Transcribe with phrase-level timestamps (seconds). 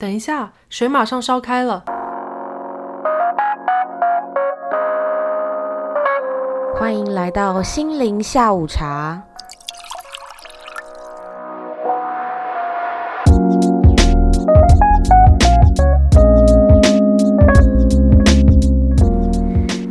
[0.00, 1.84] 等一下，水马上烧开了。
[6.74, 9.22] 欢迎来到心灵下午茶。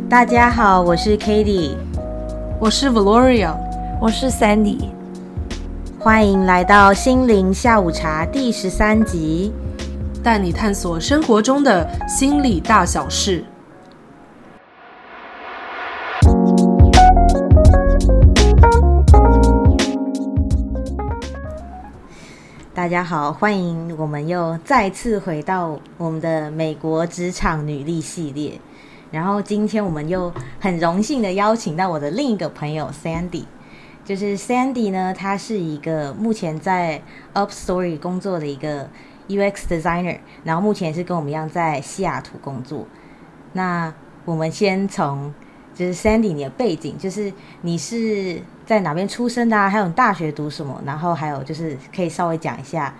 [0.08, 1.76] 大家好，我是 k a t i e
[2.58, 3.54] 我是 Valoria，
[4.00, 4.88] 我是 Sandy。
[6.00, 9.52] 欢迎来到心灵下午茶第十三集，
[10.22, 13.42] 带你探索生活中的心理大小事。
[22.74, 28.60] 大家好，欢迎我们又再次回到我们的美国职场女力系列。
[29.10, 33.44] 然后今天我们又很荣幸的邀请到我的另一个朋友 Sandy，
[34.04, 38.88] 就是 Sandy 呢，他是一个目前在 Up Story 工作的一个
[39.36, 42.86] UX designer，然后目前是跟我们一样在西雅图工作。
[43.52, 43.92] 那
[44.24, 45.32] 我们先从
[45.74, 47.32] 就是 Sandy 你的背景，就是
[47.62, 49.70] 你是在哪边出生的啊？
[49.70, 50.82] 还有你大学读什么？
[50.84, 52.94] 然后还有就是可以稍微讲一下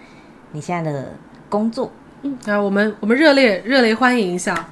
[0.52, 1.12] 你现在的
[1.48, 1.90] 工作。
[2.22, 4.68] 嗯，那我们我们热烈热烈欢迎一下。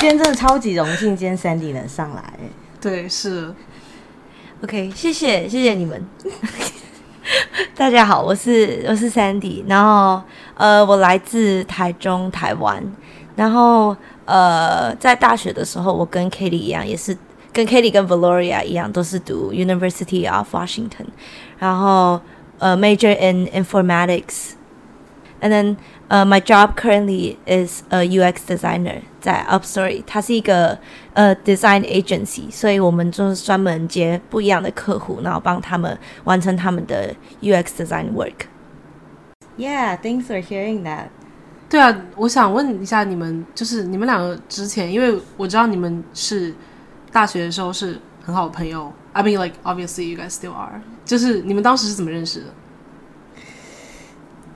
[0.00, 2.32] 今天真的超级荣幸，今天 Sandy 能上来。
[2.80, 3.54] 对，是。
[4.62, 6.06] OK，谢谢，谢谢你们。
[7.74, 10.22] 大家好，我是我是 Sandy，然后
[10.54, 12.82] 呃，我来自台中台湾，
[13.36, 17.16] 然后呃，在大学的时候，我跟 Katie 一样，也是
[17.52, 21.06] 跟 Katie 跟 Valoria 一样，都是读 University of Washington，
[21.58, 22.20] 然后
[22.58, 25.76] 呃，major in informatics，and then
[26.09, 30.77] 呃，my job currently is a UX designer 在 Upstory，它是一个
[31.13, 41.07] 呃 design agency，所以我们就是专门接不一样的客户，然后帮他们完成他们的 UX design work。Yeah, thanks for hearing that.
[41.67, 46.53] 对啊，我想问一下你们，就是你们两个之前，因为我知道你们是
[47.11, 48.93] 大学的时候是很好的朋友。
[49.13, 50.81] I mean, like obviously you guys still are.
[51.03, 52.45] 就是你们当时是怎么认识的？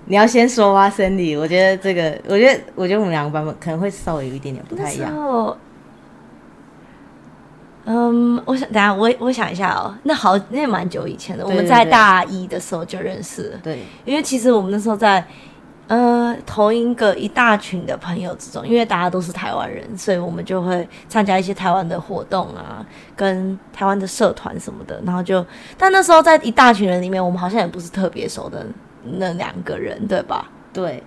[0.07, 1.39] 你要先说啊，Cindy。
[1.39, 5.57] 我觉得这个，我觉得，我觉得我们两个版本可能会稍微有一点点不太一样。
[7.87, 13.59] 嗯，我想等下我我想一下哦，那好，那也蛮久以前的，我们在大一的时候就认识了。
[13.63, 15.23] 对，因为其实我们那时候在
[15.89, 22.83] 呃同一个一大群的朋友之中，因为大家都是台湾人，所以我们就会参加一些台湾的活动啊，
[23.15, 24.99] 跟台湾的社团什么的。
[25.05, 25.45] 然后就，
[25.77, 28.67] 但那时候在一大群人里面，我们好像也不是特别熟的。
[29.05, 30.51] 那两个人对吧？
[30.73, 31.03] 对，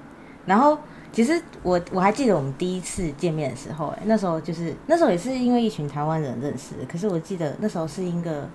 [0.45, 0.77] 然后
[1.11, 8.47] 其实我我还记得我们第一次见面的时候，哎，那时候就是那时候也是因为一群台湾人认识，可是我记得那时候是一个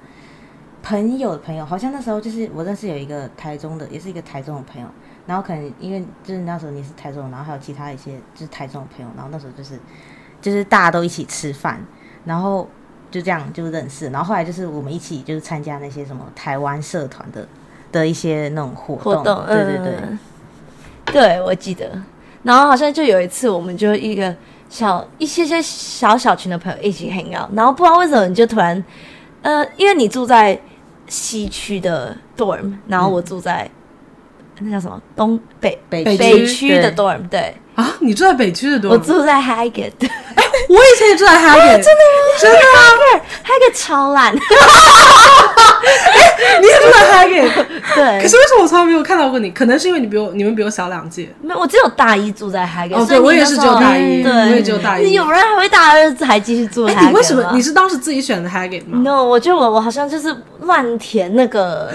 [0.82, 4.86] 朋友的朋友，好像那时候就是我认识有一个台中的，也是一个台中的朋友，
[5.26, 9.78] 然后可能因为就是那时候你是台中，然后还有其他一些就是台中的朋友，然后那时候就是
[10.40, 11.84] 就是大家都一起吃饭，
[12.24, 12.68] 然后
[13.10, 17.46] 就这样就认识，然后后来就是我们一起就是参加那些什么台湾社团的。
[17.92, 19.94] 的一些那种活动，对对对，
[21.12, 21.88] 对我记得。
[22.42, 24.34] 然后好像就有一次，我们就一个
[24.68, 28.82] 小一些些小小群的朋友一起 hang out，然后不知道为什么你就突然，
[29.42, 30.58] 呃，因为你住在
[31.06, 33.70] 西区的 dorm，然后我住在
[34.58, 35.00] 那叫什么？
[35.14, 39.92] 东北北北区的 dorm，对啊，你住在北区的 dorm，我住在 Highgate。
[40.68, 42.38] 我以前也住在 Hagen，真的吗？
[42.40, 42.60] 真的啊
[43.44, 44.32] ，Hagen 超烂。
[45.82, 47.50] 哎你也住在 Hagen，
[47.94, 48.22] 对。
[48.22, 49.50] 可是为什么我从来没有看到过你？
[49.50, 51.28] 可能是因为你比我，你们比我小两届。
[51.40, 52.94] 没有，我只有大一住在 Hagen。
[52.96, 55.12] 哦，对，我也是只有大一，对，我也只有大一。
[55.12, 57.50] 有人还会大二还继续住 Hagen 你为什么？
[57.54, 61.90] 你是当时自己选的 Hagen 吗？No，我觉得我我好像就是乱填那个。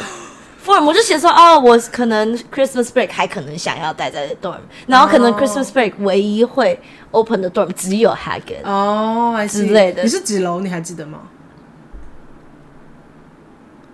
[0.73, 4.57] 我就写说哦，我可能 Christmas break 还可能想要待在 dorm，
[4.87, 6.79] 然后可能 Christmas break 唯一会
[7.11, 10.03] open 的 dorm 只有 Hagen 哦之类的。
[10.03, 10.59] 你是几楼？
[10.59, 11.19] 你还记得吗？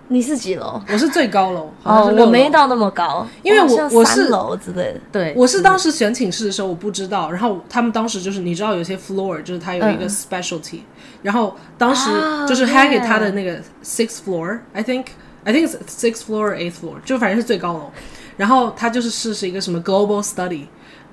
[0.09, 0.79] 你是几楼？
[0.91, 1.71] 我是最高楼。
[1.83, 4.99] 哦，我没到那么高，因为我我是楼之类的。
[5.11, 10.81] 对，我是当时选寝室的时候我不知道，然后他们当时就是你知道有些 floor 就是它有一个 specialty，
[11.21, 12.09] 然后当时
[12.47, 15.05] 就是 Hagen 他的那个 sixth floor，I think。
[15.43, 17.91] I think it's six floor or eighth floor，就反正是最高楼。
[18.37, 20.65] 然后他就是试是一个什么 global study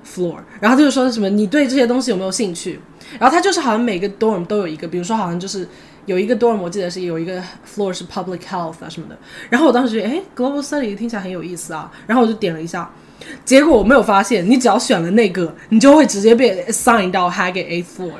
[0.05, 2.79] floor，然后他就说什么你对这些东西有没有兴趣？
[3.19, 5.67] 然后他就是好像每个 dorm 都有一个，比如说好像就是
[6.05, 9.17] 有一个 dorm 我记得是有一个 floor 是 public health 啊什么的。
[9.49, 12.89] 然后我当时觉得哎 global study 听起来很有意思啊，然后我就点了一下。
[13.45, 18.13] 结果我没有发现，你只要选了那个，你就会直接被 assign 到 Hagen A floor。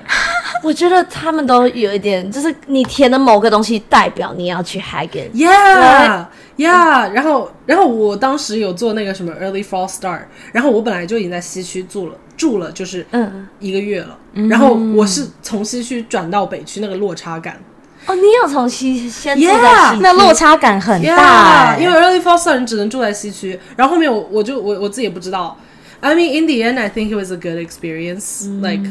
[0.64, 5.30] 我觉得他们都有一点，就是你填的某个东西代表你要去 Hagen。
[5.34, 6.26] Yeah，
[6.58, 10.22] 呀然后然后我当时有做那个什么 early fall start，
[10.52, 14.18] 然后我本来就已经在西区住了住了就是嗯，一个月了，
[14.50, 17.60] 然后我是从西区转到北区，那个落差感。
[18.08, 25.56] 哦，你有从西先住 Yeah，在西区那落差感很大、欸，因为 early fall start 你只能住在西区，然后后面我我就我我自己也不知道。
[26.00, 28.48] I mean, in the end, I think it was a good experience.
[28.60, 28.90] Like,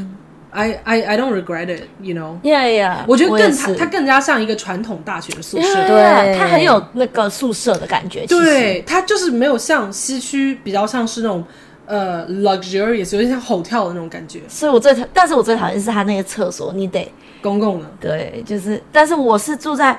[0.50, 1.84] I I I don't regret it.
[2.00, 2.38] You know.
[2.42, 5.66] Yeah, yeah，我觉得更它它更加像一个传统大学的宿舍。
[5.66, 8.26] Yeah，对它很有那个宿舍的感觉。
[8.26, 11.44] 对，它就是没有像西区比较像是那种
[11.86, 17.10] 呃 luxurious，有点像 hotel 的那种感觉，所以我最讨，但是我最讨厌是它那个厕所，你得
[17.40, 17.86] 公共的。
[18.00, 19.98] 对，就是，但是我是住在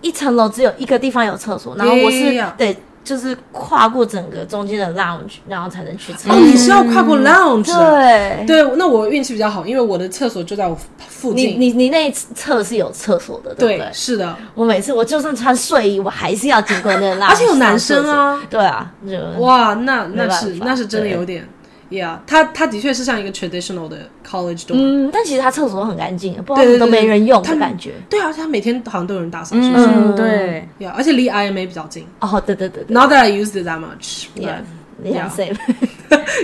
[0.00, 2.54] 一层楼，只有一个地方有厕所，然后我是 Yeah.
[2.56, 7.72] 得就是跨过整个中间的 lounge，然后才能去厕哦，你是要跨过 lounge？
[7.72, 10.76] 啊对，对，那我运气比较好，因为我的厕所就在我
[11.08, 11.58] 附近。
[11.58, 13.88] 你你那一侧是有厕所的，对不对，对？
[13.92, 14.36] 是的。
[14.54, 18.92] 我每次我就算穿睡衣，我还是要经过那个 lounge， 而且有男生啊对啊，
[19.38, 21.48] 哇，那那是那是真的有点
[21.90, 24.74] ，Yeah，它它的确是像一个 traditional 的 college dorm。
[24.74, 27.92] 嗯，但其实他厕所很干净，不知道对对都没人用的感觉。
[28.08, 32.06] 对啊，而且它每天好像都有人打扫，是不是嗯，对，？Yeah，而且离 IMA 比较近。
[32.20, 34.62] 哦，对对对对 Not that I used it that much.，Yeah，but
[35.02, 35.56] 你很 safe，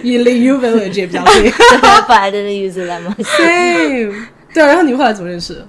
[0.03, 1.53] 也离 U Village 也比较近。
[2.09, 3.25] 本来就是 use that much。
[3.25, 4.15] Same。
[4.53, 5.67] 对啊，然后你们后来怎么认识的？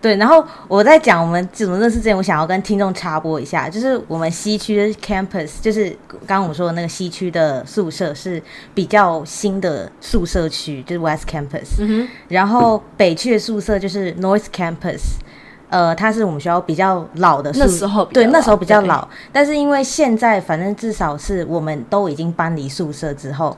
[0.00, 8.42] 对，然后我在讲我们怎么认识之前，我想要跟听众插播一下，就是我们西区的 campus，就是刚刚我们说的那个西区的宿舍是
[8.74, 15.00] 比较新的宿舍区，就是 West Campus，、嗯然后北区的宿舍就是 North Campus。
[15.70, 23.54] 呃，它是我们学校比较老的宿，那时候比较老对那时候比较老，但是因为现在反正至少是我们都已经搬离宿舍之后，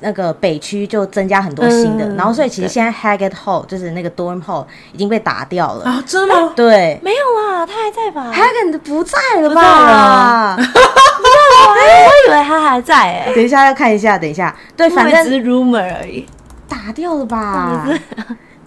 [0.00, 5.84] 那个北区就增加很多新的，嗯然后所以其实对现在 Haggett Hall 就是那个 dorm hall 已经被打掉了。
[5.84, 6.52] 哼，啊，真的吗？
[6.56, 7.18] 对没有
[7.48, 10.56] 啦，他还在吧？，Haggett 不在了不在吧？
[11.68, 16.26] 我以为他还在哎，等一下要看一下，等一下，对，反正只是 rumor 而已。
[16.68, 17.86] 打掉了吧？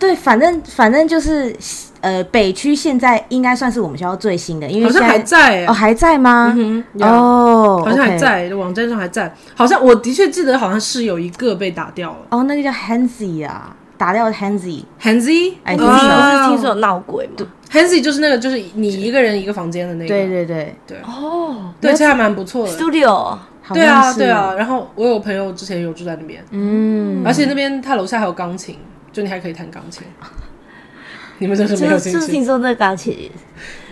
[0.04, 1.56] 对，反正反正就是
[2.02, 6.54] 呃，北区现在应该算是我们学校最新的，因为好像现在还在哦，还在吗？
[6.58, 9.34] 嗯哼，哦，哦，好像还在，网站上还在。
[9.56, 12.18] 好像我的确记得，好像是有一个被打掉了。
[12.32, 14.84] 哦，那个叫 Hansy 啊，打掉了 Hansy。
[15.02, 20.10] Hanzy，哎不听说是听说有闹鬼吗？Hanzy 就是那个，就是你一个人一个房间的那个。
[20.10, 22.74] 对对对，对哦对，这还蛮不错的。
[22.74, 28.78] ，studio 好对啊，对啊。，然后我有朋友之前有住在那边，嗯，而且那边他楼下还有钢琴，
[29.14, 30.04] 就你还可以弹钢琴。
[31.38, 33.32] 你们真是没有就就是兴趣，听说那个钢琴，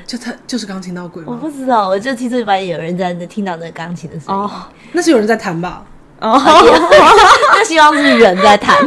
[0.06, 1.35] 就他就是钢琴闹鬼我？
[1.35, 4.51] 不知道，我就听说班有人在那听到那个钢琴的声音，哦
[4.91, 5.85] 那是有人在弹吧？
[6.19, 6.38] 哦，
[7.53, 8.77] 那希望是人在弹。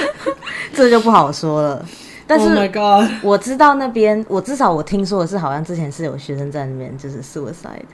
[0.74, 1.84] 这就不好说了。
[2.26, 3.08] 但 Oh 是 god！
[3.22, 7.86] 我知道那边，我至少我听说的是，好像之前是有学生在那边就是 suicide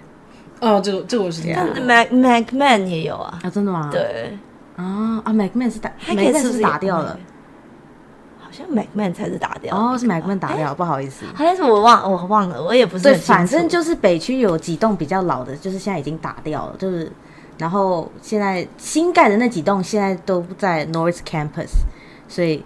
[0.58, 1.84] 哦，这个这个我是听但过。
[1.84, 3.90] Mac Macman 也有啊，啊，真的吗？
[3.92, 4.36] 对，
[4.76, 7.18] 啊啊，MacMan 是打他可以 MacMan 是是不是打掉了，？
[8.52, 11.24] 好像 Macman 才是打掉哦，是 MacMan 打掉，不好意思。
[11.34, 17.10] 好像是我忘我忘了，我也不是对，反正就是北区有几栋比较老的，就是现在已经打掉了，就是
[17.56, 21.70] 然后现在新盖的那几栋现在都在 North Campus，
[22.28, 22.62] 所以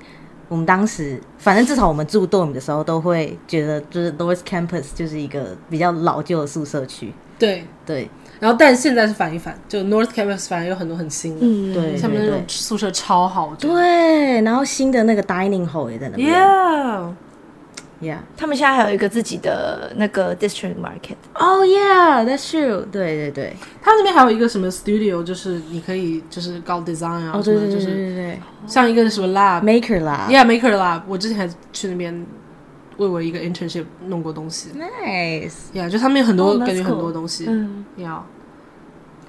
[0.48, 7.12] 我们当时反正至少我们住 dorm 的时候都会觉得，就是 North Campus 就是一个比较老旧的宿舍区。
[7.38, 13.54] 对，对然后但现在是反一反，就 North Campus 反而有很多很新的，嗯，对他们那种宿舍超好。
[13.58, 17.16] 对，然后新的那个 dining hall 也在那边。
[17.98, 18.18] Yeah，Yeah.
[18.36, 22.84] 他们现在还有一个自己的那个 district market，Oh yeah, that's true.
[22.92, 23.56] 对对对。
[23.80, 30.28] 他们那边还有一个什么 studio，就是你可以就是搞 design 啊，哦，什么就对对对对是对像一个什么 lab，maker lab。
[30.28, 32.26] Yeah，maker lab 我之前还去那边
[32.98, 34.70] 为我一个 internship 弄过东西。
[34.74, 35.52] Nice。
[35.74, 37.46] Yeah，就他们有很多、感觉很多东西。
[37.48, 38.20] 嗯，Yeah，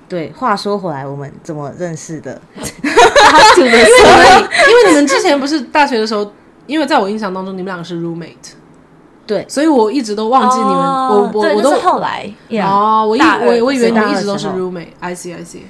[0.07, 2.41] 对，话说回来，我们怎么认识的？
[2.55, 3.79] 因为你们
[4.69, 6.31] 因为你们之前不是大学的时候，
[6.65, 8.53] 因为在我印象当中你们两个是 roommate，
[9.25, 14.89] 对所以我一直都忘记你们，我我我都是后来，yeah，哦，我以我我以为你们一直都是 roommate。
[14.99, 15.63] I see, I see。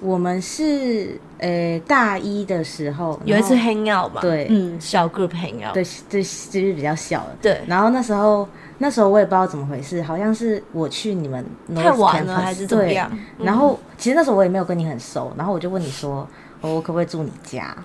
[0.00, 4.46] 我们是呃大一的时候有一次 hang out 嘛，对。
[4.50, 7.60] 嗯，小 group hang out，对对就是比较小的，对。
[7.66, 12.94] 然后那时候那时候我也不知道怎么回事，好像是我去你们太晚了还是怎么对。
[12.94, 13.10] 样？
[13.38, 16.28] 然后其实那时候我也没有跟你很熟，然后我就问你说，
[16.60, 17.76] 哦我可不可以住你家？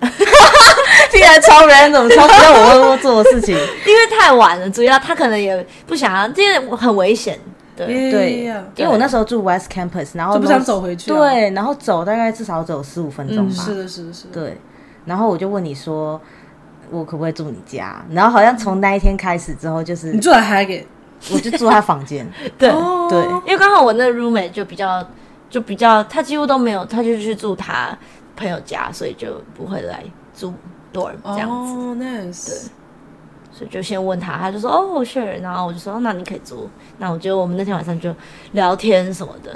[1.10, 3.54] 竟然超 random，超不要我我做的事情。
[3.86, 7.38] 因为太晚了，主要他可能也不想要，这个很危险，
[7.76, 8.44] 对，
[8.76, 13.52] 因为我那时候住 West Campus，然后就不想走回去啊对，然后走大概至少走十五分钟吧。
[13.52, 14.30] 是的，是的，是的。
[14.32, 14.56] 对，
[15.04, 16.20] 然后我就问你说，
[16.90, 18.04] 我可不可以住你家？
[18.10, 20.84] 然后好像从那一天开始之后，就是你住在 Haggett，
[21.32, 22.26] 我就住他房间。
[22.56, 25.04] 对，哦对因为刚好我那 roommate 就比较
[25.50, 27.96] 就比较，他几乎都没有，他就去住他
[28.36, 30.04] 朋友家，所以就不会来
[30.36, 30.52] 住
[30.92, 31.72] dorm 这样子。
[31.72, 32.66] 哦，nice，
[33.53, 36.69] 所以就先问他，他就说哦，sure，然后我就说、哦那你可以租。
[36.97, 38.13] 那我觉得我们那天晚上就
[38.53, 39.51] 聊天什么的，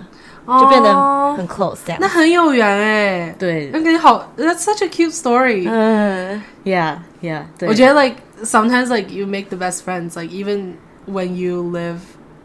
[0.59, 1.99] 就变得哦很 close 这样。
[2.01, 3.35] 那很有缘哎。
[3.39, 5.67] 对那个好，That's such a cute story。
[5.69, 10.73] 嗯， ，Yeah Yeah，对，我觉得 like sometimes like you make the best friends like even
[11.07, 11.99] when you live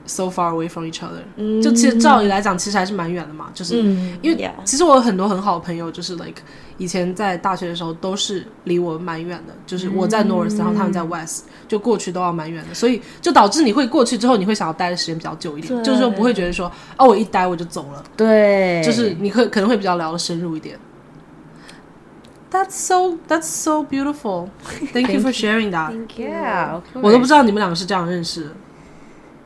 [0.05, 6.41] so far away from each other，、就其实照理来讲其实还是蛮远的嘛，就是、嗯因为其实我有很多很好的朋友，就是 like
[6.77, 20.77] 以前在大学的时候都是离我蛮远的，就是我在 north，、然后他们在 west，就过去都要蛮远的，所以就导致你会过去之后你会想要待的时间比较久一点，就是说不会觉得说哦我一待我就走了，对，就是你可可能会比较聊得深入一点。
[22.51, 24.49] That's so that's so beautiful.
[24.93, 25.91] Thank you for sharing that.
[26.15, 28.49] Yeah，我都不知道你们两个是这样认识的。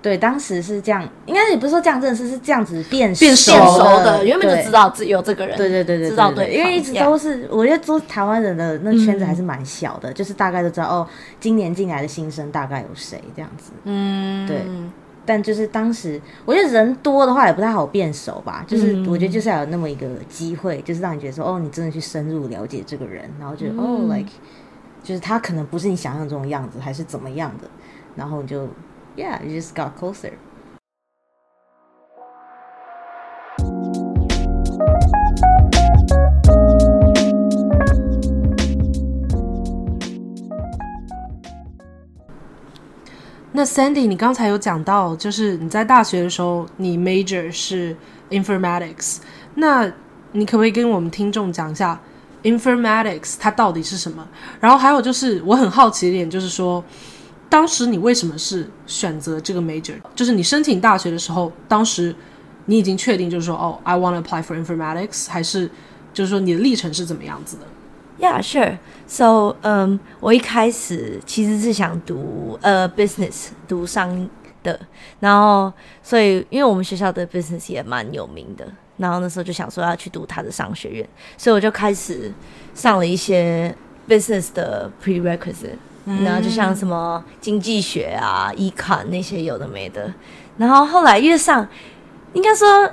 [0.08, 3.52] 对，当时是这样，应该也不是说这样认识，是这样子变变熟
[4.06, 11.06] 的，原本就知道自有这个人，对对对对，知道对，因为一直都是，我觉得做台湾人的那圈子还是蛮小的，就是大概都知道哦，
[11.42, 13.74] 今年进来的新生大概有谁这样子。
[13.84, 14.66] 嗯，对
[15.26, 24.30] 但就是当时，我觉得人多的话也不太好变熟吧，就是嗯我觉得就是要有那么一个机会，就是让你觉得说，哦，你真的去深入了解这个人，然后觉得、哦，like，
[25.04, 27.70] 就是他可能不是你想象中的样子，还是怎么样的，
[28.16, 28.70] 然后你就
[29.18, 30.32] ，yeah，you just got closer。
[43.54, 47.98] 那 Sandy，你刚才有讲到，就是你在大学的时候，你 major 是
[48.30, 49.18] informatics，
[49.56, 49.92] 那
[50.34, 52.00] 你可不可以跟我们听众讲一下
[52.44, 54.28] informatics 它到底是什么？
[54.60, 56.84] 然后还有就是我很好奇一点，就是说，
[57.50, 59.96] 当时你为什么是选择这个 major？
[60.16, 62.14] 就是你申请大学的时候，当时
[62.66, 65.70] 你已经确定就是说，哦，I want to apply for informatics，还是
[66.14, 67.64] 就是说你的历程是怎么样子的
[68.20, 68.78] ？Yeah, sure.
[69.08, 74.30] So, 嗯、我一开始其实是想读呃 business，读商
[74.64, 74.80] 的，
[75.22, 75.72] 然后
[76.04, 82.34] 所以因为我们学校的 business 也蛮有名的，然后那时候就想说要去读他的商学院，所以我就开始
[82.74, 83.74] 上了一些
[84.10, 85.78] business 的 prerequisite，、
[86.24, 90.10] 然后就像什么经济学啊、econ 那些有的没的，
[90.58, 91.68] 然后后来越上，
[92.32, 92.90] 应该说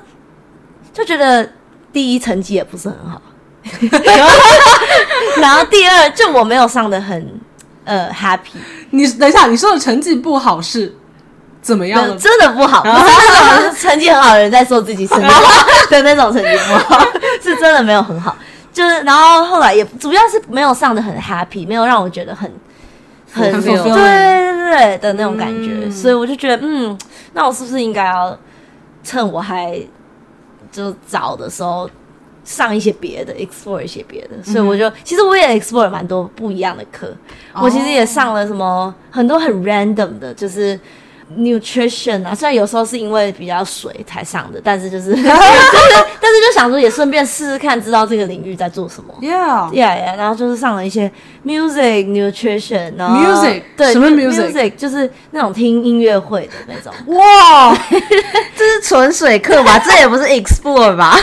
[0.93, 1.49] 就觉得
[1.93, 3.23] 第一成绩也不是很好。
[5.41, 7.41] 然后第二，就我没有上的很
[7.85, 8.59] 呃 happy，
[8.91, 10.95] 你等一下，你说的成绩不好是
[11.63, 12.15] 怎么样的？
[12.17, 17.01] 真的不好，不是那种成绩很好的人在说自己成绩不好的那种成绩不好，
[17.41, 18.37] 是真的没有很好。
[18.73, 22.53] 就是，然后后来也主要是没有上的很 happy，没有让我觉得很
[23.35, 26.97] 很很对对对对的那种感觉，嗯所以我就觉得，嗯，
[27.33, 28.39] 那我是不是应该要
[29.03, 29.79] 趁我还
[30.71, 31.89] 就早的时候
[32.45, 37.15] 上一些别的，explore 一些别的，所以我就、其实我也 explore 蛮多不一样的课，
[37.55, 40.79] 我其实也上了什么很多很 random 的，就是
[41.39, 45.25] nutrition 啊，虽然有时候是因为比较水才上的，但是就是但是
[46.21, 49.13] 但是就想说也顺便试试看，知道这个领域在做什么。
[49.21, 51.11] Yeah，Yeah, yeah，然后就是上了一些
[51.45, 53.63] music nutrition，然后 Music？
[53.77, 56.93] 对什么 music？music 就是那种听音乐会的那种。
[57.17, 57.77] 哇！
[58.57, 59.79] 这是纯水课吧？
[59.85, 61.17] 这也不是 explore 吧？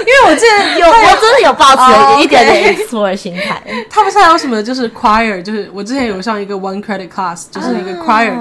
[0.00, 3.62] 因为我记得有，我真的有抱哦持一点点 explore 的心态。
[3.88, 8.38] 他们现在有什么就是 choir，就是我之前有上一个 one credit class，就是一个 choir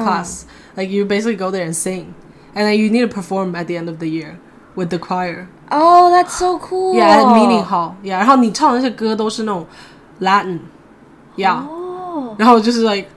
[0.76, 3.90] class，like you basically go there and sing，and then you need to perform at the end
[3.90, 4.38] of the year
[4.76, 5.48] with the choir。
[5.70, 6.94] Oh,、t h a t s so cool。
[6.94, 7.94] Yeah, at meeting hall.
[8.04, 9.66] Yeah，然后你唱的那些歌都是那种
[10.22, 10.60] Latin。
[11.36, 13.08] Yeah，哦，然后就是 like，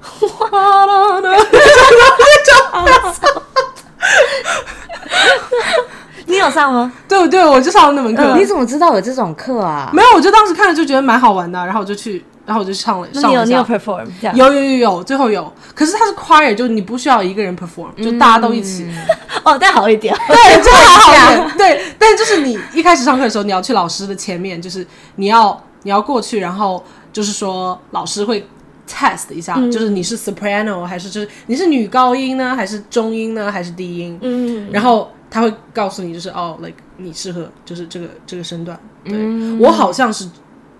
[6.26, 6.92] 你有上吗？
[7.06, 8.36] 对对，我就上了那门课。
[8.36, 9.90] 你怎么知道有这种课啊？
[9.92, 13.92] 没有，我就当时看了就觉得蛮好玩的，然后我就去，然后我就唱了，那你有你有上了一下。
[13.92, 14.34] perform？
[14.34, 15.52] 有有有有，最后有。
[15.74, 18.88] 可是它是 choir，就你不需要一个人 perform，就大家都一起。
[19.44, 20.16] 哦，但好一点。
[20.26, 21.52] 对，就还好一点。
[21.58, 24.86] 对，但就是你一开始上课的时候，你要去老师的前面，就是
[25.16, 28.48] 你要你要过去，然后就是说老师会
[28.88, 34.18] test 一下，就是你是 soprano 还是就是你是女高音呢，还是中音呢，还是低音？
[34.22, 38.80] 嗯，然后他会告诉你，就是哦，like 你适合就是这个这个身段。
[39.04, 39.16] 对、
[39.58, 40.28] 我好像是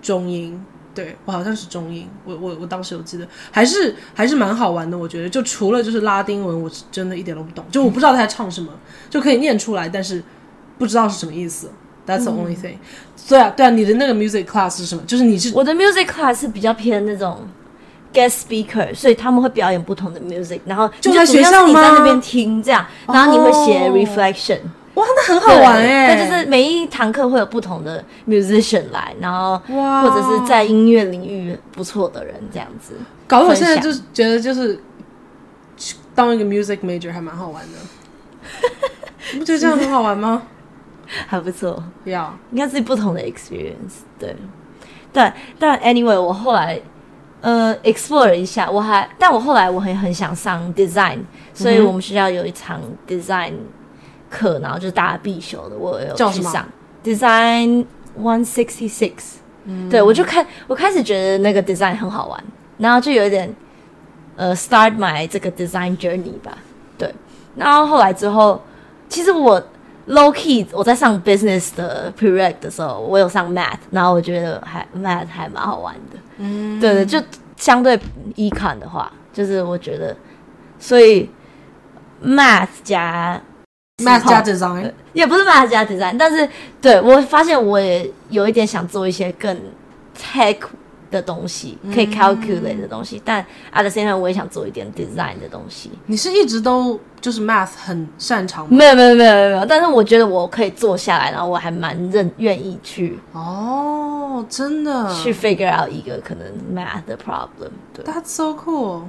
[0.01, 0.59] 中音，
[1.03, 4.97] 对我好像是中音，我我我当时有记得，还是还是蛮好玩的。
[4.97, 8.69] 我觉得就除了就是拉丁文，我是真的一点都不懂，就我不知道他在唱什么，
[9.09, 10.21] 就可以念出来，但是
[10.77, 11.69] 不知道是什么意思。
[12.07, 12.77] That's the only thing、
[13.27, 15.03] 对啊，对啊，你的那个 music class 是什么？
[15.05, 17.47] 就是你是我的 music class 是比较偏那种
[18.11, 24.59] guest speaker，所以他们会表演不同的 music，然后就在学校吗你在那边听这样，然后你会写哦 reflection。
[24.99, 32.93] 哇，那很好玩哎、对，就是每一堂课会有不同的 musician 来，然后哇或者是在音乐领域不错的人这样子。
[33.27, 34.79] 搞得我现在就是觉得就是
[36.13, 37.77] 当一个 music major 还蛮好玩的，
[39.33, 40.43] 你 不觉得这样很好玩吗？
[41.27, 44.03] 还不错，要应该是不同的 experience。
[44.19, 44.35] 对，
[45.13, 46.79] 但但 anyway，我后来
[47.41, 51.19] 呃 explore 一下，我还但我后来我很很想上 design，
[51.53, 53.53] 所以我们学校有一场 design
[54.29, 56.67] 课，然后就是大家必修的，我有去上
[57.03, 57.85] design
[58.19, 59.35] one sixty six。
[59.89, 62.43] 对我就看我开始觉得那个 design 很好玩，
[62.77, 63.53] 然后就有一点
[64.35, 66.57] 呃 start my 这个 design journey 吧。
[66.97, 67.13] 对，
[67.55, 68.59] 然后后来之后，
[69.07, 69.61] 其实我
[70.07, 76.17] low key 我在上 business 的 prereq 的时候，我有上 math，然后我觉得还 math 还蛮好玩的。
[76.37, 77.21] 嗯，对对，就
[77.55, 77.99] 相对
[78.35, 80.15] econ 的话，就是我觉得，
[80.79, 81.29] 所以
[82.23, 83.39] math 加
[84.03, 86.47] math 加 design，也不是 math 加 design，但是
[86.81, 89.55] 对我发现我也有一点想做一些更
[90.17, 90.57] tech
[91.11, 95.91] 的东西，可以 calculate 的东西，但 at the same time 我也想做一点 design 的东西。
[96.05, 98.69] 你是一直都就是 math 很擅长吗？
[98.71, 107.71] 没有没有没有没有没有，但是我觉得我可以坐下来，然后我还蛮认愿意去、哦，真的，去 figure out 一个可能 math 的 problem。
[107.91, 109.01] 对，That's so cool，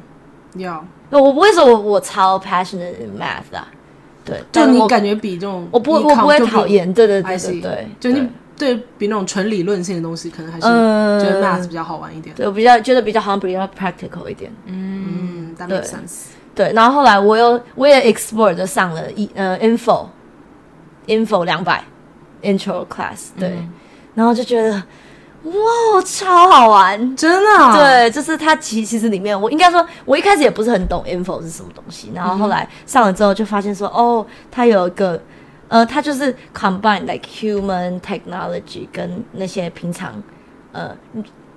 [0.54, 3.68] 要我不会说我我超 passionate in math 啊，
[4.30, 12.34] 对，就你感觉比这种我不我不会讨厌，对对对对对，就你对对比那种纯理论性的东西，可能还是嗯觉得 math 比较好玩一点。
[12.36, 14.52] 对我比较觉得比较好像比较 practical 一点。
[14.66, 15.82] 嗯对。
[16.52, 20.06] 对，然后后来我又我也 explore 就上了一呃 info
[21.06, 21.82] info 两百
[22.42, 23.56] intro class，对，
[24.14, 24.82] 然后就觉得
[25.44, 27.16] 哇超好玩。
[27.16, 35.20] 真的啊、对，就是它其其实里面，我应该说，我一开始也不是很懂 info 是什么东西，然后后来上了之后就发现说，哦，它有一个，
[35.68, 40.22] 呃，它就是 combine like human technology 跟那些平常，
[40.72, 40.94] 呃，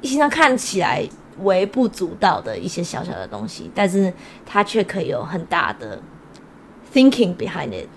[0.01, 1.07] 平常看起来
[1.41, 4.13] 微不足道的一些小小的东西，但是
[4.45, 5.99] 它却可以有很大的
[6.93, 7.87] thinking behind it，、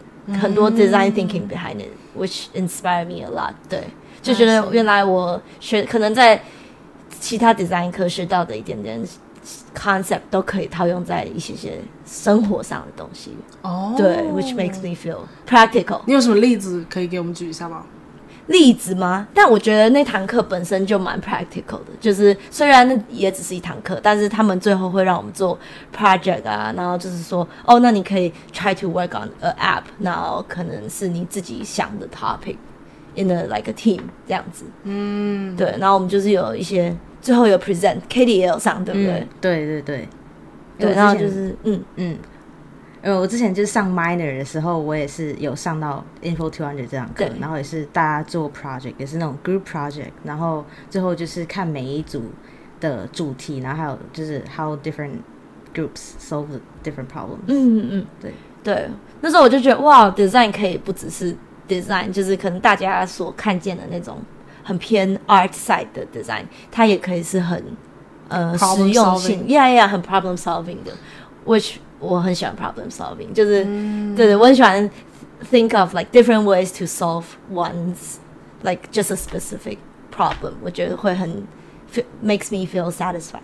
[0.40, 3.52] 很多 design thinking behind it，which inspire me a lot。
[3.68, 3.84] 对，
[4.26, 6.40] 就觉得原来我学可能在
[7.20, 9.00] 其他 design 课学到的一点点
[9.74, 13.36] concept 都可以套用在一些些生活上的东西。
[13.62, 16.00] 哦，对，which makes me feel practical。
[16.06, 17.84] 你有什么例子可以给我们举一下吗？
[18.48, 19.26] 例子吗？
[19.34, 25.58] 但我觉得那堂课本身就蛮 practical 的，就是虽然那也只是一堂课，但是他们最后会让我们做
[25.96, 32.56] project 啊，然后就是说，哦，那你可以 try to work on a app，然后可能是你自己想的 topic
[33.16, 34.64] in a like a team 这样子。
[34.84, 39.12] 嗯，对，然后我们就是有一些最后有 present Katie 也有上，对不对？
[39.20, 40.08] 嗯，对对对，
[40.78, 42.16] 对，然后就是嗯，嗯，
[43.02, 52.22] 呃，我之前就是上 minor 的时候，我也是有上到 info two hundred 这堂课，然后也是大家做 project，也是那种 group project，然后最后就是看每一组
[52.80, 55.18] 的主题，然后还有就是 how different
[55.74, 56.46] groups solve
[56.82, 57.46] different problems。
[57.46, 58.88] 嗯嗯嗯，对对，
[59.20, 61.36] 那时候我就觉得哇，design 可以不只是
[61.68, 64.20] design，就是可能大家所看见的那种
[64.62, 67.62] 很偏 art side 的 design，它也可以是很
[68.28, 70.92] 呃实用性 solving，yeah yeah，很 problem solving 的
[71.44, 73.64] ，which 我很喜欢 problem solving，就是、
[74.14, 74.90] 对对，我很喜欢
[75.50, 78.16] think of like different ways to solve one's
[78.62, 79.78] like just a specific
[80.14, 81.44] problem，我觉得会很
[82.22, 83.40] makes me feel satisfied。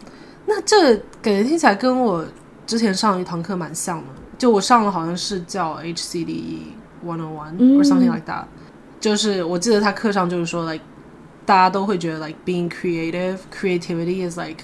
[0.47, 2.25] 那这感觉听起来跟我
[2.67, 4.05] 之前上一堂课蛮像的，
[4.37, 6.59] 就我上的好像是叫 HCDE
[7.04, 8.46] One on One or something like that，、
[9.00, 10.84] 就是我记得他课上就是说，like
[11.46, 14.63] 大家都会觉得 like being creative, creativity is like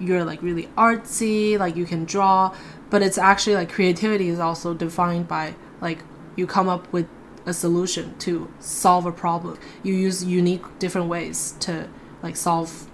[0.00, 2.52] you're like really artsy, like you can draw,
[2.90, 5.98] but it's actually like creativity is also defined by like
[6.36, 7.06] you come up with
[7.46, 9.56] a solution to solve a problem.
[9.82, 11.88] You use unique different ways to
[12.22, 12.88] like solve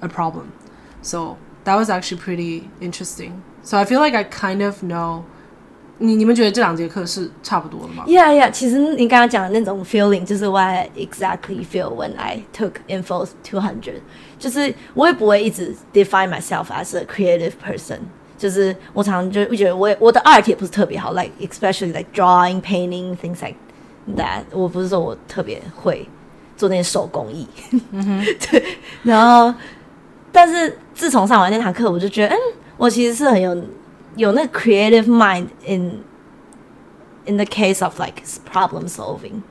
[0.00, 0.52] a problem.
[1.02, 3.42] So that was actually pretty interesting.
[3.62, 5.26] So I feel like I kind of know.
[5.99, 8.51] 你你们觉得这两节课是差不多的吗？Yeah, yeah.
[8.51, 14.01] 其实你刚刚讲的那种 feeling，就是 what I exactly feel when I took Info Two Hundred，。
[14.37, 17.99] 就是我也不会一直 define myself as a creative person。
[18.37, 23.55] 就是我常常就会觉得我我的 art 也不是特别好，like especially like drawing, painting, things like
[24.15, 24.43] that。
[24.51, 26.07] 我不是说我特别会
[26.55, 27.47] 做那些手工艺。
[28.51, 28.63] 对，
[29.01, 29.51] 然后
[30.31, 32.37] 但是自从上完那堂课，我就觉得，嗯，
[32.77, 33.57] 我其实是很有
[34.16, 36.02] 有那个 creative mind in
[37.26, 39.42] in the case of like s- problem solving,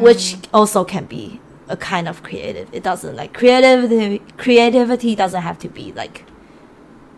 [0.00, 1.38] which also can be
[1.68, 2.66] a kind of creative.
[2.72, 4.20] It doesn't like creativity.
[4.38, 6.22] Creativity doesn't have to be like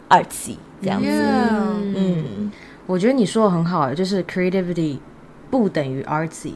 [0.09, 1.07] artsy 这样子。
[1.07, 1.49] Yeah
[1.97, 2.53] 嗯，
[2.87, 4.99] 我觉得你说的很好，就是 creativity
[5.51, 6.55] 不等于 artsy，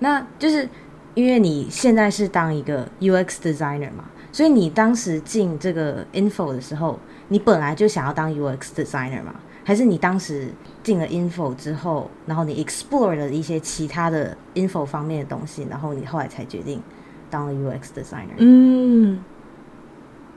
[0.00, 0.68] 那就是
[1.14, 6.98] 因为你现在是当一个 UX designer 嘛，所以你当时进这个 info 的时候，
[7.29, 9.35] 你本来就想要当 UX designer 嘛？
[9.63, 10.49] 还是你当时
[10.81, 16.81] 进了 info 之后，然后你 explore 了一些其他的 info 方面的东西，然后你后来才决定
[17.29, 18.35] 当了 UX designer？
[18.37, 19.21] 嗯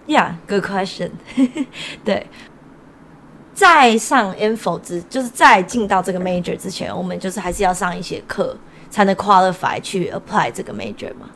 [0.09, 1.11] ，Yeah，good question。
[2.05, 2.27] 对，
[3.55, 8.57] 在上 info 之，就是在进到这个 major 之前，我们就是还是要上一些课，
[8.91, 11.31] 才能 qualify 去 apply 这个 major 嘛。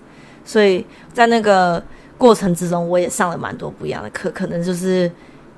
[0.44, 1.80] 所以在那个
[2.18, 5.08] 过程之中，我也上了蛮多不一样的课，可能就是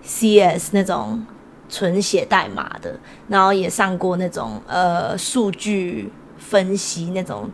[0.07, 1.25] CS 那种
[1.69, 7.51] 纯写代码的，然后也上过那种呃数据分析那种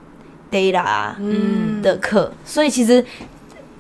[0.51, 3.05] data 嗯的课，所以其实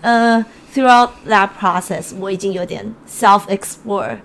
[0.01, 4.17] 呃 throughout that process 我已经有点 self explore。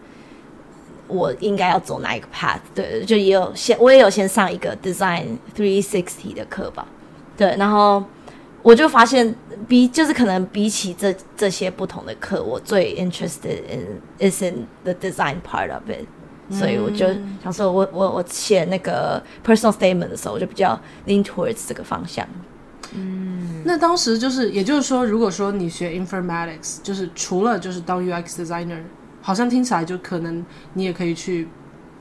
[1.10, 2.60] 我应该要走哪一个 path？
[2.75, 5.23] 对，就也有先，我也有先上一个 design
[5.55, 6.86] three sixty 的课吧。
[7.38, 8.03] 对，然后
[8.67, 9.34] 我就发现
[9.65, 16.06] 比就是可能比起这这些不同的课，我最 interested in is in the design part of it。
[16.53, 17.08] 所以我就
[17.41, 22.27] 想说我，我我写那个 personal statement 的时候，我就比较 lean towards 这个方向。
[22.93, 28.82] 嗯那当时就是，也就是说，如果说你学 informatics，就是除了就是当 UX designer，
[29.21, 31.47] 好像听起来就可能你也可以去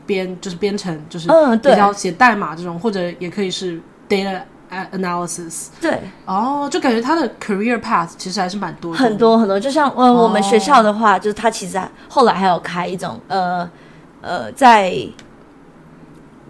[0.05, 5.69] 编，就是编程，就是嗯对比较写代码这种，或者也可以是 data analysis。
[5.81, 13.69] 对，哦，就感觉他的 career path 其实还是蛮多的很多很多，就像呃，我们学校的话，就是他其实还后来还有开一种呃
[14.21, 14.95] 呃，在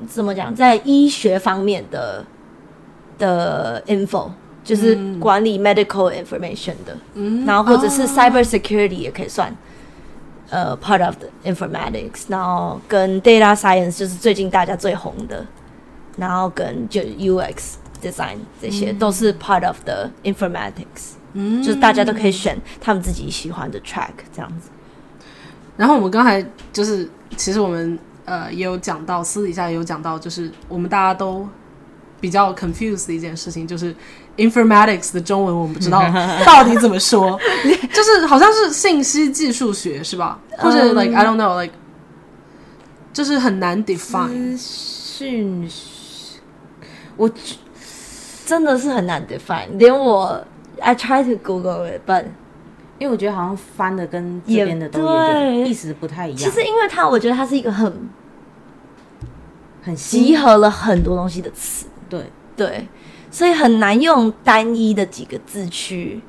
[0.09, 2.25] 怎么讲，在医学方面的
[3.19, 4.31] 的 info，
[4.65, 9.55] 就是管理 medical information 的，嗯然后或者是 cyber security 也可以算。
[10.49, 15.45] 呃，part of the informatics，然后跟 data science 就是最近大家最红的，
[16.17, 24.71] 然后跟就 UX design 这些、都是 part of the informatics，嗯就是大家都可以选他们自己喜欢的 track 这样子。
[25.77, 31.47] 然后我们刚才就是，其实我们呃也有讲到，私底下也有讲到，就是我们大家都
[32.21, 33.95] 比较 confused 的一件事情，就是
[34.39, 36.01] informatics 的中文我们不知道
[36.47, 37.39] 到底怎么说，
[37.93, 40.39] 就是好像是信息技术学是吧？
[40.59, 41.75] 或者 like I don't know like，
[43.13, 44.59] 就是很难 define。
[47.19, 47.31] 我
[48.47, 50.41] 真的是很难 define，连我
[50.81, 52.25] I try to Google it，but
[52.99, 58.09] 因为我觉得好像翻的跟这边的都有点对意思不太一样，其实因为它，我觉得它是一个很
[59.83, 62.87] 很集合了很多东西的词，对，对，
[63.31, 66.23] 所以很难用单一的几个字去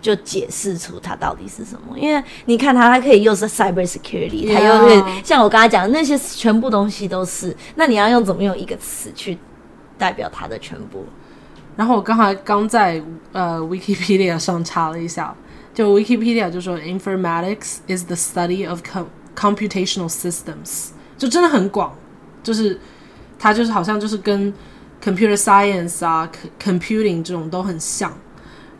[0.00, 1.98] 就解释出它到底是什么。
[1.98, 9.38] 因为你看它，它可以又是 cyber security，它又是像我刚才讲的那些全部东西都是，那你要用怎么用一个词去
[9.98, 11.04] 代表它的全部？
[11.76, 15.34] 然后我刚才刚在呃 Wikipedia 上查了一下，
[15.72, 21.92] 就 Wikipedia 就说 informatics is the study of com computational systems，就真的很广，
[22.42, 22.78] 就是
[23.38, 24.52] 它就是好像就是跟
[25.02, 26.30] computer science 啊
[26.62, 28.12] computing 这种都很像。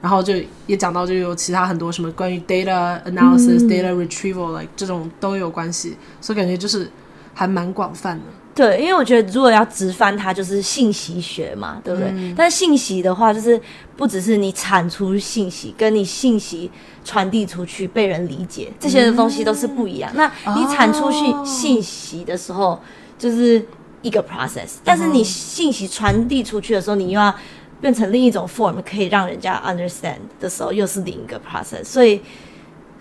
[0.03, 0.35] 然后就
[0.67, 6.91] 也讲到，就有其他很多什么关于 data analysis、data retrieval like 这种都有关系，所以感觉就是
[7.33, 8.25] 还蛮广泛的。
[8.55, 12.11] 对，因为我觉得如果要直翻它，就是信息学嘛，对不对？
[12.11, 13.59] 嗯但是信息的话，就是
[13.97, 16.71] 不只是你产出信息，跟你信息
[17.03, 20.13] 传递出去被人理解，这些的东西都是不一样。
[20.15, 22.79] 那你产出信哦信息的时候，
[23.19, 23.65] 就是
[24.03, 27.35] 一个 process，但是你信息传递出去的时候，你又要
[27.81, 31.85] 变成另一种 form，可以让人家 understand 的时候，又是另一个 process。
[31.85, 32.21] 所以，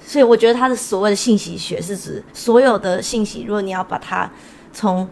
[0.05, 4.31] 所以我觉得它的所谓的信息学是指所有的信息，如果你要把它
[4.71, 5.09] 从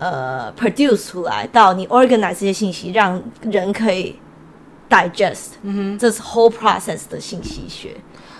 [0.00, 4.16] 呃 produce 出来，到你 organize 这些信息，让人可以
[4.88, 7.96] digest，嗯哼，这是 whole process 的信息学，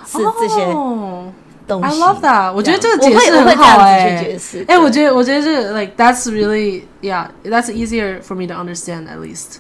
[0.07, 1.33] 是这些哦
[1.67, 1.89] 东西。
[1.89, 4.61] I love that，我觉得这个我会解释很我会这样子好哎、去解释。
[4.61, 9.57] 哎、对我觉得我觉得这个 like that's really yeah that's easier for me to understand at least。